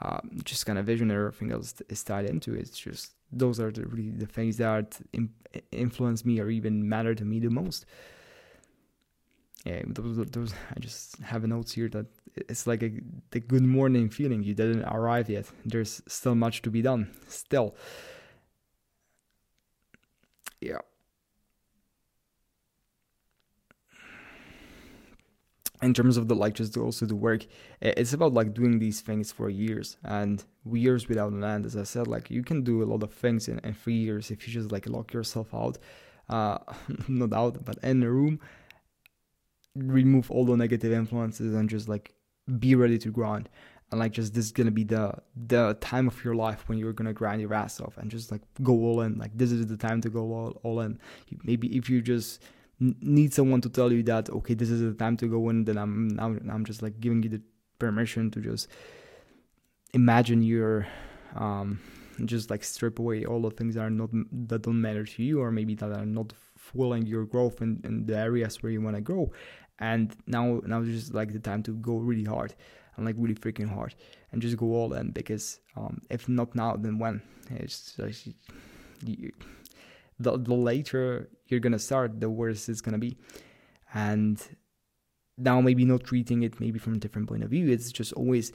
um, 0.00 0.30
just 0.44 0.64
kind 0.64 0.78
of 0.78 0.86
vision 0.86 1.10
and 1.10 1.18
everything 1.18 1.52
else 1.52 1.74
is 1.88 2.04
tied 2.04 2.26
into 2.26 2.54
it's 2.54 2.78
just 2.78 3.14
those 3.32 3.58
are 3.58 3.70
the, 3.70 3.84
really 3.86 4.10
the 4.10 4.26
things 4.26 4.56
that 4.56 4.96
influence 5.72 6.24
me 6.24 6.38
or 6.40 6.50
even 6.50 6.88
matter 6.88 7.14
to 7.14 7.24
me 7.24 7.40
the 7.40 7.50
most 7.50 7.84
yeah, 9.64 9.82
I 10.76 10.80
just 10.80 11.18
have 11.18 11.46
notes 11.46 11.72
here 11.72 11.88
that 11.88 12.06
it's 12.36 12.66
like 12.66 12.82
a 12.82 12.92
the 13.30 13.40
good 13.40 13.62
morning 13.62 14.08
feeling. 14.08 14.42
You 14.42 14.54
didn't 14.54 14.84
arrive 14.84 15.28
yet. 15.28 15.46
There's 15.64 16.02
still 16.06 16.34
much 16.34 16.62
to 16.62 16.70
be 16.70 16.82
done. 16.82 17.10
Still, 17.28 17.74
yeah. 20.60 20.78
in 25.82 25.94
terms 25.94 26.16
of 26.16 26.28
the 26.28 26.34
like 26.34 26.54
just 26.54 26.76
also 26.76 27.06
the 27.06 27.14
work 27.14 27.46
it's 27.80 28.12
about 28.12 28.32
like 28.32 28.54
doing 28.54 28.78
these 28.78 29.00
things 29.00 29.30
for 29.30 29.48
years 29.48 29.96
and 30.04 30.44
years 30.72 31.08
without 31.08 31.32
an 31.32 31.44
end 31.44 31.64
as 31.64 31.76
i 31.76 31.82
said 31.82 32.06
like 32.06 32.30
you 32.30 32.42
can 32.42 32.62
do 32.62 32.82
a 32.82 32.86
lot 32.86 33.02
of 33.02 33.12
things 33.12 33.48
in, 33.48 33.58
in 33.60 33.72
three 33.72 33.94
years 33.94 34.30
if 34.30 34.46
you 34.46 34.52
just 34.52 34.72
like 34.72 34.88
lock 34.88 35.12
yourself 35.12 35.54
out 35.54 35.78
uh 36.28 36.58
not 37.08 37.32
out 37.32 37.64
but 37.64 37.78
in 37.82 38.02
a 38.02 38.10
room 38.10 38.40
remove 39.78 40.30
all 40.30 40.44
the 40.44 40.56
negative 40.56 40.92
influences 40.92 41.54
and 41.54 41.68
just 41.68 41.88
like 41.88 42.14
be 42.58 42.74
ready 42.74 42.98
to 42.98 43.10
grind. 43.10 43.48
And 43.90 44.00
like 44.00 44.12
just 44.12 44.34
this 44.34 44.44
is 44.46 44.52
gonna 44.52 44.70
be 44.70 44.84
the 44.84 45.14
the 45.34 45.76
time 45.80 46.08
of 46.08 46.22
your 46.22 46.34
life 46.34 46.68
when 46.68 46.76
you're 46.76 46.92
gonna 46.92 47.14
grind 47.14 47.40
your 47.40 47.54
ass 47.54 47.80
off 47.80 47.96
and 47.96 48.10
just 48.10 48.30
like 48.30 48.42
go 48.62 48.72
all 48.72 49.00
in. 49.00 49.18
Like 49.18 49.30
this 49.34 49.50
is 49.50 49.66
the 49.66 49.76
time 49.76 50.00
to 50.02 50.10
go 50.10 50.20
all, 50.32 50.60
all 50.62 50.80
in. 50.80 50.98
Maybe 51.44 51.74
if 51.76 51.88
you 51.88 52.02
just 52.02 52.42
need 52.80 53.34
someone 53.34 53.60
to 53.60 53.68
tell 53.68 53.92
you 53.92 54.02
that 54.04 54.30
okay 54.30 54.54
this 54.54 54.70
is 54.70 54.80
the 54.80 54.94
time 54.94 55.16
to 55.16 55.26
go 55.26 55.48
in 55.48 55.64
then 55.64 55.76
i'm 55.76 56.08
now 56.08 56.26
i'm 56.26 56.64
just 56.64 56.80
like 56.80 57.00
giving 57.00 57.22
you 57.22 57.28
the 57.28 57.40
permission 57.78 58.30
to 58.30 58.40
just 58.40 58.68
imagine 59.94 60.42
your 60.42 60.86
um 61.34 61.80
just 62.24 62.50
like 62.50 62.64
strip 62.64 62.98
away 62.98 63.24
all 63.24 63.40
the 63.42 63.50
things 63.50 63.74
that 63.74 63.82
are 63.82 63.90
not 63.90 64.10
that 64.32 64.62
don't 64.62 64.80
matter 64.80 65.04
to 65.04 65.22
you 65.22 65.40
or 65.40 65.50
maybe 65.50 65.74
that 65.74 65.90
are 65.92 66.06
not 66.06 66.32
fueling 66.56 67.06
your 67.06 67.24
growth 67.24 67.62
in, 67.62 67.80
in 67.84 68.06
the 68.06 68.16
areas 68.16 68.62
where 68.62 68.70
you 68.70 68.80
want 68.80 68.96
to 68.96 69.00
grow 69.00 69.30
and 69.80 70.14
now 70.26 70.60
now 70.64 70.80
is 70.80 71.02
just 71.02 71.14
like 71.14 71.32
the 71.32 71.38
time 71.38 71.62
to 71.62 71.72
go 71.72 71.96
really 71.96 72.24
hard 72.24 72.54
and 72.96 73.06
like 73.06 73.14
really 73.18 73.34
freaking 73.34 73.72
hard 73.72 73.94
and 74.32 74.42
just 74.42 74.56
go 74.56 74.66
all 74.74 74.92
in 74.92 75.10
because 75.10 75.60
um, 75.76 76.02
if 76.10 76.28
not 76.28 76.54
now 76.54 76.76
then 76.76 76.98
when? 76.98 77.22
It's 77.50 77.98
you, 79.04 79.32
the, 80.18 80.36
the 80.36 80.54
later 80.54 81.30
you're 81.46 81.60
gonna 81.60 81.78
start 81.78 82.20
the 82.20 82.28
worse 82.28 82.68
it's 82.68 82.80
gonna 82.80 82.98
be. 82.98 83.16
And 83.94 84.42
now 85.38 85.60
maybe 85.60 85.84
not 85.84 86.04
treating 86.04 86.42
it 86.42 86.60
maybe 86.60 86.78
from 86.78 86.94
a 86.94 86.98
different 86.98 87.28
point 87.28 87.44
of 87.44 87.50
view. 87.50 87.70
It's 87.70 87.92
just 87.92 88.12
always 88.12 88.52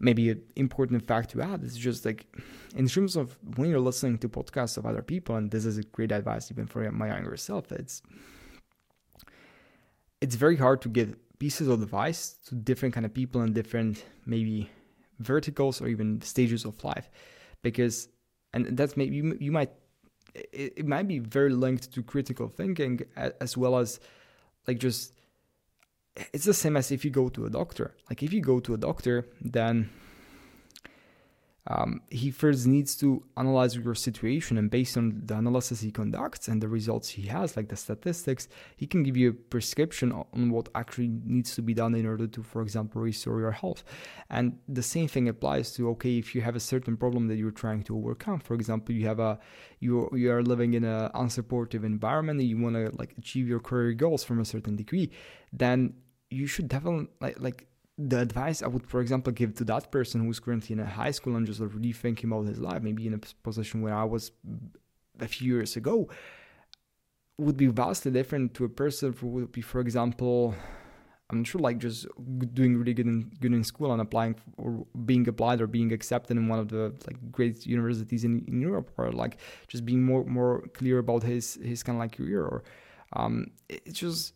maybe 0.00 0.30
an 0.30 0.42
important 0.56 1.06
fact 1.06 1.30
to 1.30 1.42
add. 1.42 1.62
Is 1.62 1.76
just 1.76 2.04
like 2.04 2.26
in 2.74 2.88
terms 2.88 3.16
of 3.16 3.38
when 3.56 3.70
you're 3.70 3.80
listening 3.80 4.18
to 4.18 4.28
podcasts 4.28 4.78
of 4.78 4.86
other 4.86 5.02
people 5.02 5.36
and 5.36 5.50
this 5.50 5.64
is 5.64 5.78
a 5.78 5.82
great 5.82 6.10
advice 6.10 6.50
even 6.50 6.66
for 6.66 6.90
my 6.90 7.08
younger 7.08 7.36
self 7.36 7.72
it's 7.72 8.02
it's 10.20 10.34
very 10.34 10.56
hard 10.56 10.82
to 10.82 10.88
give 10.88 11.16
pieces 11.38 11.68
of 11.68 11.82
advice 11.82 12.36
to 12.46 12.54
different 12.54 12.94
kind 12.94 13.06
of 13.06 13.14
people 13.14 13.40
and 13.40 13.54
different 13.54 14.04
maybe 14.26 14.70
verticals 15.20 15.80
or 15.80 15.88
even 15.88 16.20
stages 16.20 16.64
of 16.64 16.82
life. 16.84 17.08
Because 17.62 18.08
and 18.52 18.76
that's 18.76 18.96
maybe 18.96 19.16
you, 19.16 19.36
you 19.40 19.52
might 19.52 19.70
it, 20.34 20.74
it 20.78 20.86
might 20.86 21.08
be 21.08 21.18
very 21.18 21.50
linked 21.50 21.92
to 21.92 22.02
critical 22.02 22.48
thinking 22.48 23.00
as 23.16 23.56
well 23.56 23.78
as 23.78 24.00
like 24.66 24.78
just 24.78 25.12
it's 26.32 26.44
the 26.44 26.54
same 26.54 26.76
as 26.76 26.90
if 26.90 27.04
you 27.04 27.10
go 27.10 27.28
to 27.28 27.46
a 27.46 27.50
doctor. 27.50 27.94
Like 28.10 28.22
if 28.22 28.32
you 28.32 28.40
go 28.40 28.60
to 28.60 28.74
a 28.74 28.78
doctor 28.78 29.26
then 29.40 29.90
um, 31.68 32.00
he 32.10 32.30
first 32.30 32.66
needs 32.66 32.96
to 32.96 33.22
analyze 33.36 33.76
your 33.76 33.94
situation 33.94 34.56
and 34.56 34.70
based 34.70 34.96
on 34.96 35.20
the 35.26 35.36
analysis 35.36 35.82
he 35.82 35.90
conducts 35.90 36.48
and 36.48 36.62
the 36.62 36.68
results 36.68 37.10
he 37.10 37.22
has 37.22 37.56
like 37.58 37.68
the 37.68 37.76
statistics 37.76 38.48
he 38.76 38.86
can 38.86 39.02
give 39.02 39.18
you 39.18 39.30
a 39.30 39.32
prescription 39.32 40.10
on 40.12 40.50
what 40.50 40.70
actually 40.74 41.10
needs 41.24 41.54
to 41.54 41.60
be 41.62 41.74
done 41.74 41.94
in 41.94 42.06
order 42.06 42.26
to 42.26 42.42
for 42.42 42.62
example 42.62 43.02
restore 43.02 43.38
your 43.40 43.52
health. 43.52 43.84
And 44.30 44.58
the 44.66 44.82
same 44.82 45.08
thing 45.08 45.28
applies 45.28 45.72
to 45.74 45.90
okay 45.90 46.16
if 46.16 46.34
you 46.34 46.40
have 46.40 46.56
a 46.56 46.60
certain 46.60 46.96
problem 46.96 47.28
that 47.28 47.36
you're 47.36 47.50
trying 47.50 47.82
to 47.84 47.96
overcome. 47.96 48.40
For 48.40 48.54
example 48.54 48.94
you 48.94 49.06
have 49.06 49.20
a 49.20 49.38
you 49.78 50.08
you 50.14 50.32
are 50.32 50.42
living 50.42 50.72
in 50.72 50.84
an 50.84 51.10
unsupportive 51.14 51.84
environment 51.84 52.40
and 52.40 52.48
you 52.48 52.58
want 52.58 52.76
to 52.76 52.90
like 52.96 53.14
achieve 53.18 53.46
your 53.46 53.60
career 53.60 53.92
goals 53.92 54.24
from 54.24 54.40
a 54.40 54.44
certain 54.44 54.74
degree 54.74 55.10
then 55.52 55.94
you 56.30 56.46
should 56.46 56.68
definitely 56.68 57.08
like, 57.20 57.40
like 57.40 57.67
the 57.98 58.20
advice 58.20 58.62
I 58.62 58.68
would, 58.68 58.86
for 58.86 59.00
example, 59.00 59.32
give 59.32 59.54
to 59.56 59.64
that 59.64 59.90
person 59.90 60.24
who's 60.24 60.38
currently 60.38 60.74
in 60.74 60.80
a 60.80 60.86
high 60.86 61.10
school 61.10 61.34
and 61.34 61.44
just 61.44 61.58
really 61.60 61.92
thinking 61.92 62.30
about 62.30 62.46
his 62.46 62.60
life, 62.60 62.80
maybe 62.80 63.06
in 63.08 63.14
a 63.14 63.18
position 63.42 63.82
where 63.82 63.94
I 63.94 64.04
was 64.04 64.30
a 65.18 65.26
few 65.26 65.54
years 65.56 65.76
ago, 65.76 66.08
would 67.38 67.56
be 67.56 67.66
vastly 67.66 68.12
different 68.12 68.54
to 68.54 68.64
a 68.64 68.68
person 68.68 69.12
who 69.12 69.26
would 69.28 69.52
be, 69.52 69.62
for 69.62 69.80
example, 69.80 70.54
I'm 71.30 71.42
sure 71.42 71.60
like 71.60 71.78
just 71.78 72.06
doing 72.54 72.76
really 72.76 72.94
good 72.94 73.06
in 73.06 73.30
good 73.40 73.52
in 73.52 73.64
school 73.64 73.92
and 73.92 74.00
applying 74.00 74.36
or 74.56 74.86
being 75.04 75.28
applied 75.28 75.60
or 75.60 75.66
being 75.66 75.92
accepted 75.92 76.36
in 76.36 76.48
one 76.48 76.58
of 76.58 76.68
the 76.68 76.94
like 77.06 77.16
great 77.30 77.66
universities 77.66 78.24
in, 78.24 78.44
in 78.48 78.60
Europe 78.60 78.90
or 78.96 79.12
like 79.12 79.36
just 79.66 79.84
being 79.84 80.02
more 80.04 80.24
more 80.24 80.62
clear 80.72 80.98
about 80.98 81.22
his 81.24 81.58
his 81.62 81.82
kind 81.82 81.96
of 81.96 82.00
like 82.00 82.16
career 82.16 82.42
or 82.42 82.62
um 83.12 83.50
it's 83.68 83.98
just 83.98 84.32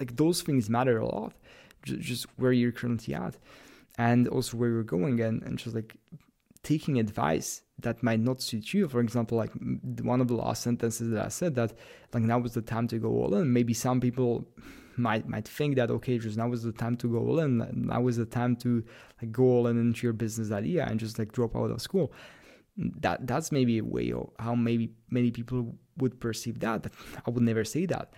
like 0.00 0.16
those 0.16 0.42
things 0.42 0.68
matter 0.68 0.98
a 0.98 1.06
lot 1.06 1.32
just 1.86 2.26
where 2.36 2.52
you're 2.52 2.72
currently 2.72 3.14
at 3.14 3.36
and 3.98 4.28
also 4.28 4.56
where 4.56 4.68
you're 4.68 4.82
going 4.82 5.20
and, 5.20 5.42
and 5.42 5.58
just 5.58 5.74
like 5.74 5.96
taking 6.62 6.98
advice 6.98 7.62
that 7.78 8.02
might 8.02 8.20
not 8.20 8.42
suit 8.42 8.74
you. 8.74 8.88
For 8.88 9.00
example, 9.00 9.38
like 9.38 9.52
one 10.02 10.20
of 10.20 10.28
the 10.28 10.34
last 10.34 10.62
sentences 10.62 11.10
that 11.10 11.24
I 11.24 11.28
said 11.28 11.54
that 11.54 11.72
like 12.12 12.22
now 12.22 12.38
was 12.38 12.54
the 12.54 12.62
time 12.62 12.88
to 12.88 12.98
go 12.98 13.08
all 13.08 13.34
in. 13.34 13.52
Maybe 13.52 13.74
some 13.74 14.00
people 14.00 14.46
might 14.96 15.28
might 15.28 15.46
think 15.46 15.76
that 15.76 15.90
okay, 15.90 16.18
just 16.18 16.36
now 16.36 16.52
is 16.52 16.62
the 16.62 16.72
time 16.72 16.96
to 16.98 17.08
go 17.08 17.18
all 17.18 17.40
in. 17.40 17.58
Now 17.86 18.06
is 18.08 18.16
the 18.16 18.24
time 18.24 18.56
to 18.56 18.82
like 19.20 19.32
go 19.32 19.44
all 19.44 19.66
in 19.66 19.78
into 19.78 20.06
your 20.06 20.12
business 20.12 20.50
idea 20.50 20.86
and 20.86 20.98
just 20.98 21.18
like 21.18 21.32
drop 21.32 21.54
out 21.54 21.70
of 21.70 21.80
school. 21.80 22.12
That 22.76 23.26
that's 23.26 23.52
maybe 23.52 23.78
a 23.78 23.84
way 23.84 24.12
of 24.12 24.30
how 24.38 24.54
maybe 24.54 24.92
many 25.10 25.30
people 25.30 25.76
would 25.98 26.18
perceive 26.20 26.60
that. 26.60 26.86
I 27.26 27.30
would 27.30 27.42
never 27.42 27.64
say 27.64 27.86
that. 27.86 28.12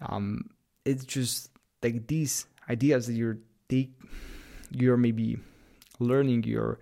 Um, 0.00 0.50
it's 0.84 1.04
just 1.04 1.50
like 1.82 2.06
these 2.06 2.46
ideas 2.68 3.06
that 3.06 3.14
you're 3.14 3.38
take, 3.68 3.92
you're 4.70 4.96
maybe 4.96 5.38
learning, 5.98 6.44
you're 6.44 6.78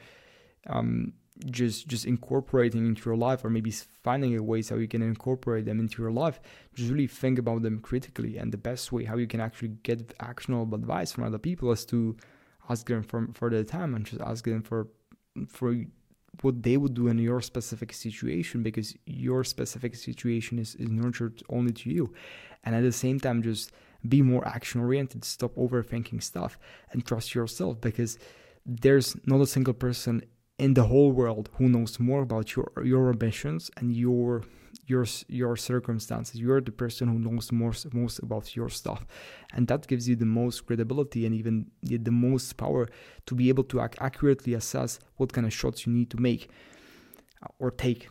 um, 0.68 1.12
just 1.46 1.88
just 1.88 2.06
incorporating 2.06 2.86
into 2.86 3.04
your 3.04 3.16
life, 3.16 3.44
or 3.44 3.50
maybe 3.50 3.70
finding 3.70 4.36
a 4.36 4.42
ways 4.42 4.68
how 4.68 4.76
you 4.76 4.88
can 4.88 5.02
incorporate 5.02 5.64
them 5.64 5.80
into 5.80 6.02
your 6.02 6.12
life. 6.12 6.40
Just 6.74 6.90
really 6.90 7.06
think 7.06 7.38
about 7.38 7.62
them 7.62 7.80
critically, 7.80 8.36
and 8.38 8.52
the 8.52 8.58
best 8.58 8.92
way 8.92 9.04
how 9.04 9.16
you 9.16 9.26
can 9.26 9.40
actually 9.40 9.72
get 9.82 10.14
actionable 10.20 10.76
advice 10.76 11.12
from 11.12 11.24
other 11.24 11.38
people 11.38 11.70
is 11.72 11.84
to 11.86 12.16
ask 12.68 12.86
them 12.86 13.02
for 13.02 13.28
for 13.34 13.50
the 13.50 13.64
time 13.64 13.94
and 13.94 14.06
just 14.06 14.20
ask 14.20 14.44
them 14.44 14.62
for 14.62 14.88
for 15.48 15.74
what 16.42 16.62
they 16.62 16.76
would 16.76 16.94
do 16.94 17.08
in 17.08 17.18
your 17.18 17.40
specific 17.40 17.92
situation 17.92 18.62
because 18.62 18.94
your 19.06 19.44
specific 19.44 19.94
situation 19.94 20.58
is, 20.58 20.74
is 20.76 20.88
nurtured 20.88 21.42
only 21.48 21.72
to 21.72 21.90
you 21.90 22.12
and 22.64 22.74
at 22.74 22.82
the 22.82 22.92
same 22.92 23.20
time 23.20 23.42
just 23.42 23.70
be 24.08 24.22
more 24.22 24.46
action 24.46 24.80
oriented 24.80 25.24
stop 25.24 25.54
overthinking 25.56 26.22
stuff 26.22 26.58
and 26.92 27.06
trust 27.06 27.34
yourself 27.34 27.80
because 27.80 28.18
there's 28.66 29.16
not 29.26 29.40
a 29.40 29.46
single 29.46 29.74
person 29.74 30.22
in 30.58 30.74
the 30.74 30.84
whole 30.84 31.12
world 31.12 31.48
who 31.54 31.68
knows 31.68 31.98
more 31.98 32.22
about 32.22 32.54
your 32.54 32.70
your 32.84 33.10
ambitions 33.10 33.70
and 33.76 33.92
your 33.94 34.42
your 34.86 35.06
your 35.28 35.56
circumstances. 35.56 36.40
You're 36.40 36.60
the 36.60 36.72
person 36.72 37.08
who 37.08 37.18
knows 37.18 37.50
most 37.50 37.92
most 37.92 38.18
about 38.20 38.54
your 38.54 38.68
stuff 38.68 39.06
and 39.52 39.66
that 39.68 39.86
gives 39.86 40.08
you 40.08 40.16
the 40.16 40.26
most 40.26 40.66
credibility 40.66 41.26
and 41.26 41.34
even 41.34 41.70
the, 41.82 41.96
the 41.96 42.10
most 42.10 42.56
power 42.56 42.88
to 43.26 43.34
be 43.34 43.48
able 43.48 43.64
to 43.64 43.80
ac- 43.80 43.98
accurately 44.00 44.54
assess 44.54 44.98
what 45.16 45.32
kind 45.32 45.46
of 45.46 45.52
shots 45.52 45.86
you 45.86 45.92
need 45.92 46.10
to 46.10 46.20
make 46.20 46.48
uh, 47.42 47.48
or 47.58 47.70
take 47.70 48.08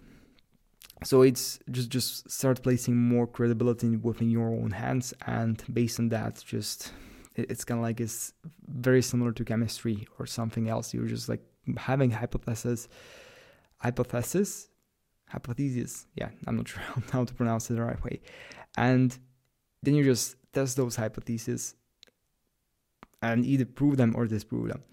so 1.03 1.21
it's 1.21 1.59
just 1.69 1.89
just 1.89 2.29
start 2.29 2.61
placing 2.63 2.95
more 2.95 3.27
credibility 3.27 3.97
within 3.97 4.29
your 4.29 4.49
own 4.49 4.71
hands 4.71 5.13
and 5.27 5.63
based 5.71 5.99
on 5.99 6.09
that 6.09 6.43
just 6.45 6.93
it's 7.35 7.65
kind 7.65 7.79
of 7.79 7.83
like 7.83 7.99
it's 7.99 8.33
very 8.67 9.01
similar 9.01 9.31
to 9.31 9.43
chemistry 9.43 10.07
or 10.19 10.25
something 10.27 10.69
else. 10.69 10.93
You're 10.93 11.07
just 11.07 11.27
like 11.29 11.41
having 11.77 12.11
hypothesis 12.11 12.87
hypothesis 13.77 14.69
hypothesis. 15.27 16.05
Yeah 16.15 16.29
i'm 16.47 16.57
not 16.57 16.67
sure 16.71 16.81
how 17.11 17.25
to 17.25 17.33
pronounce 17.33 17.69
it 17.69 17.75
the 17.75 17.83
right 17.83 18.01
way. 18.03 18.21
And 18.77 19.17
then 19.81 19.95
you 19.95 20.03
just 20.03 20.35
test 20.53 20.77
those 20.77 20.95
hypotheses 20.95 21.75
and 23.21 23.45
either 23.45 23.65
prove 23.65 23.97
them 23.97 24.13
or 24.15 24.25
disprove 24.25 24.69
them 24.69 24.83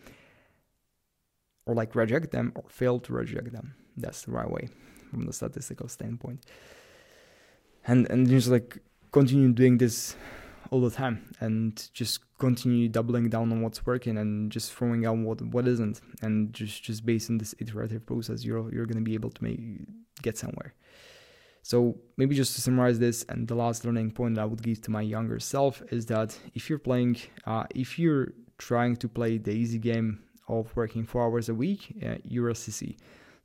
or 1.67 1.75
like 1.75 1.95
reject 1.95 2.33
them 2.33 2.53
or 2.57 2.65
fail 2.69 2.99
to 3.01 3.13
reject 3.13 3.53
them. 3.53 3.75
That's 3.97 4.23
the 4.23 4.33
right 4.33 4.51
way 4.51 4.69
from 5.11 5.27
the 5.27 5.33
statistical 5.33 5.89
standpoint. 5.89 6.45
And 7.87 8.09
and 8.11 8.29
just 8.29 8.49
like 8.49 8.79
continue 9.13 9.53
doing 9.53 9.79
this 9.79 10.17
all 10.71 10.81
the 10.81 10.91
time 10.91 11.35
and 11.41 11.91
just 11.93 12.21
continue 12.39 12.89
doubling 12.89 13.29
down 13.29 13.51
on 13.51 13.61
what's 13.61 13.85
working 13.85 14.17
and 14.19 14.53
just 14.53 14.73
throwing 14.73 15.05
out 15.05 15.17
what 15.17 15.43
what 15.43 15.67
isn't 15.67 16.01
and 16.23 16.53
just 16.53 16.83
just 16.83 17.05
based 17.05 17.29
on 17.29 17.39
this 17.39 17.55
iterative 17.59 18.07
process 18.07 18.45
you're 18.45 18.73
you're 18.73 18.87
going 18.87 18.97
to 18.97 19.03
be 19.03 19.15
able 19.15 19.31
to 19.31 19.43
make 19.43 19.61
get 20.23 20.39
somewhere. 20.39 20.75
So 21.63 21.99
maybe 22.17 22.35
just 22.35 22.55
to 22.55 22.61
summarize 22.61 22.99
this 22.99 23.25
and 23.29 23.47
the 23.47 23.55
last 23.55 23.85
learning 23.85 24.13
point 24.13 24.35
that 24.37 24.43
i 24.43 24.45
would 24.45 24.63
give 24.63 24.81
to 24.83 24.91
my 24.91 25.03
younger 25.03 25.39
self 25.39 25.83
is 25.91 26.07
that 26.07 26.39
if 26.55 26.71
you're 26.71 26.79
playing 26.79 27.17
uh, 27.47 27.65
if 27.75 27.99
you're 27.99 28.33
trying 28.59 28.97
to 28.97 29.09
play 29.09 29.39
the 29.39 29.53
easy 29.53 29.79
game 29.79 30.21
of 30.49 30.75
working 30.77 31.05
four 31.05 31.23
hours 31.23 31.49
a 31.49 31.55
week 31.55 31.97
uh, 32.07 32.17
you're 32.25 32.51
a 32.51 32.55
sissy 32.55 32.97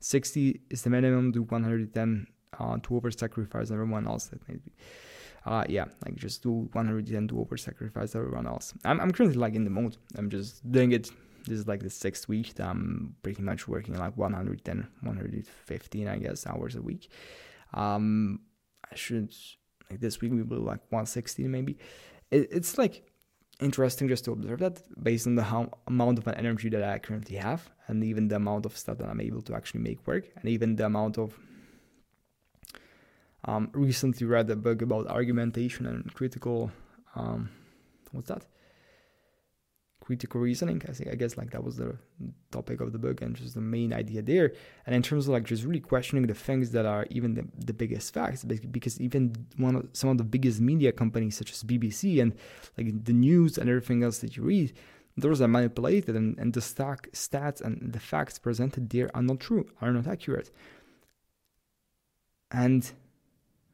60 0.06 0.60
is 0.70 0.82
the 0.82 0.90
minimum 0.90 1.32
do 1.32 1.42
110 1.42 2.26
uh, 2.58 2.78
to 2.82 2.96
over 2.96 3.10
sacrifice 3.10 3.70
everyone 3.70 4.06
else 4.06 4.26
that 4.26 4.40
maybe 4.48 4.72
uh, 5.46 5.64
yeah, 5.68 5.84
like 6.04 6.16
just 6.16 6.42
do 6.42 6.68
110 6.72 7.28
to 7.28 7.40
over 7.40 7.56
sacrifice 7.56 8.16
everyone 8.16 8.46
else. 8.46 8.74
I'm, 8.84 9.00
I'm 9.00 9.12
currently 9.12 9.38
like 9.38 9.54
in 9.54 9.64
the 9.64 9.70
mode. 9.70 9.96
I'm 10.16 10.28
just 10.28 10.68
doing 10.70 10.90
it. 10.90 11.10
This 11.46 11.60
is 11.60 11.68
like 11.68 11.82
the 11.84 11.90
sixth 11.90 12.28
week 12.28 12.54
that 12.54 12.68
I'm 12.68 13.14
pretty 13.22 13.42
much 13.42 13.68
working 13.68 13.94
like 13.94 14.16
110, 14.16 14.88
115, 15.02 16.08
I 16.08 16.18
guess, 16.18 16.46
hours 16.48 16.74
a 16.74 16.82
week. 16.82 17.08
Um, 17.74 18.40
I 18.90 18.96
should, 18.96 19.32
like 19.88 20.00
this 20.00 20.20
week 20.20 20.32
we 20.32 20.42
will 20.42 20.62
like 20.62 20.80
160 20.90 21.46
maybe. 21.46 21.78
It, 22.32 22.48
it's 22.50 22.76
like 22.76 23.04
interesting 23.60 24.08
just 24.08 24.24
to 24.24 24.32
observe 24.32 24.58
that 24.60 24.82
based 25.02 25.26
on 25.26 25.34
the 25.34 25.42
how, 25.42 25.70
amount 25.86 26.18
of 26.18 26.28
energy 26.28 26.68
that 26.68 26.82
I 26.82 26.98
currently 26.98 27.36
have 27.36 27.70
and 27.86 28.04
even 28.04 28.28
the 28.28 28.36
amount 28.36 28.66
of 28.66 28.76
stuff 28.76 28.98
that 28.98 29.08
I'm 29.08 29.20
able 29.20 29.42
to 29.42 29.54
actually 29.54 29.80
make 29.80 30.06
work 30.06 30.24
and 30.36 30.48
even 30.48 30.76
the 30.76 30.86
amount 30.86 31.18
of 31.18 31.38
um, 33.44 33.70
recently 33.72 34.26
read 34.26 34.50
a 34.50 34.56
book 34.56 34.82
about 34.82 35.06
argumentation 35.06 35.86
and 35.86 36.12
critical, 36.12 36.70
um, 37.14 37.50
what's 38.10 38.28
that? 38.28 38.44
Critical 40.06 40.40
reasoning. 40.40 40.80
I 40.88 40.92
think 40.92 41.10
I 41.10 41.16
guess 41.16 41.36
like 41.36 41.50
that 41.50 41.64
was 41.64 41.76
the 41.78 41.96
topic 42.52 42.80
of 42.80 42.92
the 42.92 42.98
book 42.98 43.22
and 43.22 43.34
just 43.34 43.54
the 43.54 43.60
main 43.60 43.92
idea 43.92 44.22
there. 44.22 44.52
And 44.86 44.94
in 44.94 45.02
terms 45.02 45.26
of 45.26 45.32
like 45.32 45.42
just 45.42 45.64
really 45.64 45.80
questioning 45.80 46.24
the 46.28 46.34
things 46.34 46.70
that 46.70 46.86
are 46.86 47.08
even 47.10 47.34
the, 47.34 47.44
the 47.58 47.72
biggest 47.72 48.14
facts, 48.14 48.44
because 48.44 49.00
even 49.00 49.34
one 49.56 49.74
of 49.74 49.88
some 49.94 50.10
of 50.10 50.18
the 50.18 50.22
biggest 50.22 50.60
media 50.60 50.92
companies 50.92 51.36
such 51.36 51.50
as 51.50 51.64
BBC 51.64 52.22
and 52.22 52.36
like 52.78 53.04
the 53.04 53.12
news 53.12 53.58
and 53.58 53.68
everything 53.68 54.04
else 54.04 54.18
that 54.18 54.36
you 54.36 54.44
read, 54.44 54.72
those 55.16 55.40
are 55.42 55.48
manipulated 55.48 56.14
and, 56.14 56.38
and 56.38 56.52
the 56.52 56.60
stock 56.60 57.08
stats 57.12 57.60
and 57.60 57.92
the 57.92 57.98
facts 57.98 58.38
presented 58.38 58.90
there 58.90 59.10
are 59.12 59.22
not 59.22 59.40
true, 59.40 59.68
are 59.80 59.90
not 59.90 60.06
accurate. 60.06 60.52
And 62.52 62.88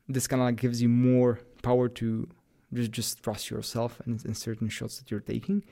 this 0.08 0.26
kind 0.26 0.40
of 0.40 0.46
like 0.46 0.56
gives 0.56 0.80
you 0.80 0.88
more 0.88 1.40
power 1.62 1.90
to 1.90 2.26
just 2.72 2.90
just 2.90 3.22
trust 3.22 3.50
yourself 3.50 4.00
and 4.06 4.24
in 4.24 4.34
certain 4.34 4.70
shots 4.70 4.96
that 4.96 5.10
you're 5.10 5.20
taking 5.20 5.62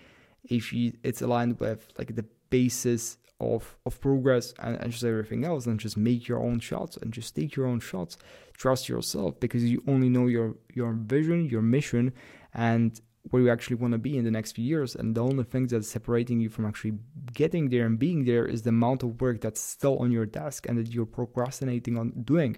if 0.45 0.73
you 0.73 0.93
it's 1.03 1.23
aligned 1.23 1.59
with 1.61 1.89
like 1.99 2.15
the 2.15 2.25
basis 2.51 3.19
of 3.41 3.77
of 3.87 4.01
progress 4.01 4.53
and, 4.59 4.77
and 4.77 4.93
just 4.93 5.05
everything 5.05 5.45
else 5.45 5.67
and 5.67 5.81
just 5.81 5.97
make 5.97 6.29
your 6.29 6.41
own 6.41 6.61
shots 6.61 6.97
and 6.97 7.13
just 7.13 7.35
take 7.35 7.57
your 7.57 7.67
own 7.67 7.81
shots 7.81 8.17
trust 8.55 8.89
yourself 8.89 9.39
because 9.41 9.65
you 9.65 9.83
only 9.87 10.09
know 10.09 10.27
your 10.27 10.57
your 10.75 10.93
vision 10.93 11.47
your 11.47 11.63
mission 11.63 12.13
and 12.55 13.01
where 13.31 13.43
you 13.43 13.51
actually 13.51 13.77
want 13.77 13.93
to 13.93 13.99
be 13.99 14.17
in 14.17 14.25
the 14.25 14.31
next 14.31 14.53
few 14.53 14.65
years 14.65 14.97
and 14.97 15.15
the 15.15 15.23
only 15.23 15.45
thing 15.45 15.67
that's 15.67 15.89
separating 15.89 16.41
you 16.41 16.49
from 16.49 16.65
actually 16.65 16.95
getting 17.35 17.69
there 17.69 17.85
and 17.85 17.99
being 17.99 18.25
there 18.25 18.47
is 18.47 18.63
the 18.63 18.71
amount 18.71 19.03
of 19.03 19.21
work 19.21 19.41
that's 19.43 19.61
still 19.61 19.99
on 19.99 20.11
your 20.11 20.25
desk 20.25 20.67
and 20.67 20.79
that 20.79 20.89
you're 20.89 21.07
procrastinating 21.07 21.99
on 21.99 22.11
doing 22.25 22.57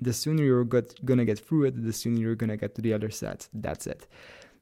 the 0.00 0.12
sooner 0.12 0.42
you're 0.42 0.64
gonna 0.64 1.24
get 1.24 1.38
through 1.38 1.64
it, 1.64 1.82
the 1.82 1.92
sooner 1.92 2.18
you're 2.18 2.34
gonna 2.34 2.56
get 2.56 2.74
to 2.74 2.82
the 2.82 2.92
other 2.92 3.10
side. 3.10 3.46
That's 3.52 3.86
it. 3.86 4.06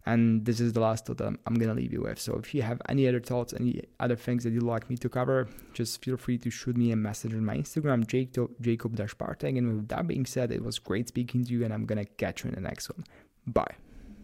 And 0.06 0.44
this 0.44 0.60
is 0.60 0.72
the 0.74 0.80
last 0.80 1.06
thought 1.06 1.20
I'm, 1.20 1.38
I'm 1.46 1.54
gonna 1.54 1.74
leave 1.74 1.92
you 1.92 2.02
with. 2.02 2.18
So 2.18 2.36
if 2.36 2.54
you 2.54 2.62
have 2.62 2.80
any 2.88 3.08
other 3.08 3.20
thoughts, 3.20 3.54
any 3.54 3.82
other 4.00 4.16
things 4.16 4.44
that 4.44 4.52
you'd 4.52 4.62
like 4.62 4.90
me 4.90 4.96
to 4.98 5.08
cover, 5.08 5.48
just 5.72 6.04
feel 6.04 6.16
free 6.16 6.38
to 6.38 6.50
shoot 6.50 6.76
me 6.76 6.92
a 6.92 6.96
message 6.96 7.32
on 7.32 7.44
my 7.44 7.56
Instagram, 7.56 8.06
Jacob 8.06 8.50
Partek. 8.60 9.56
And 9.58 9.76
with 9.76 9.88
that 9.88 10.06
being 10.06 10.26
said, 10.26 10.52
it 10.52 10.62
was 10.62 10.78
great 10.78 11.08
speaking 11.08 11.44
to 11.44 11.52
you, 11.52 11.64
and 11.64 11.72
I'm 11.72 11.86
gonna 11.86 12.04
catch 12.04 12.44
you 12.44 12.50
in 12.50 12.54
the 12.54 12.60
next 12.60 12.90
one. 12.90 13.04
Bye. 13.46 13.74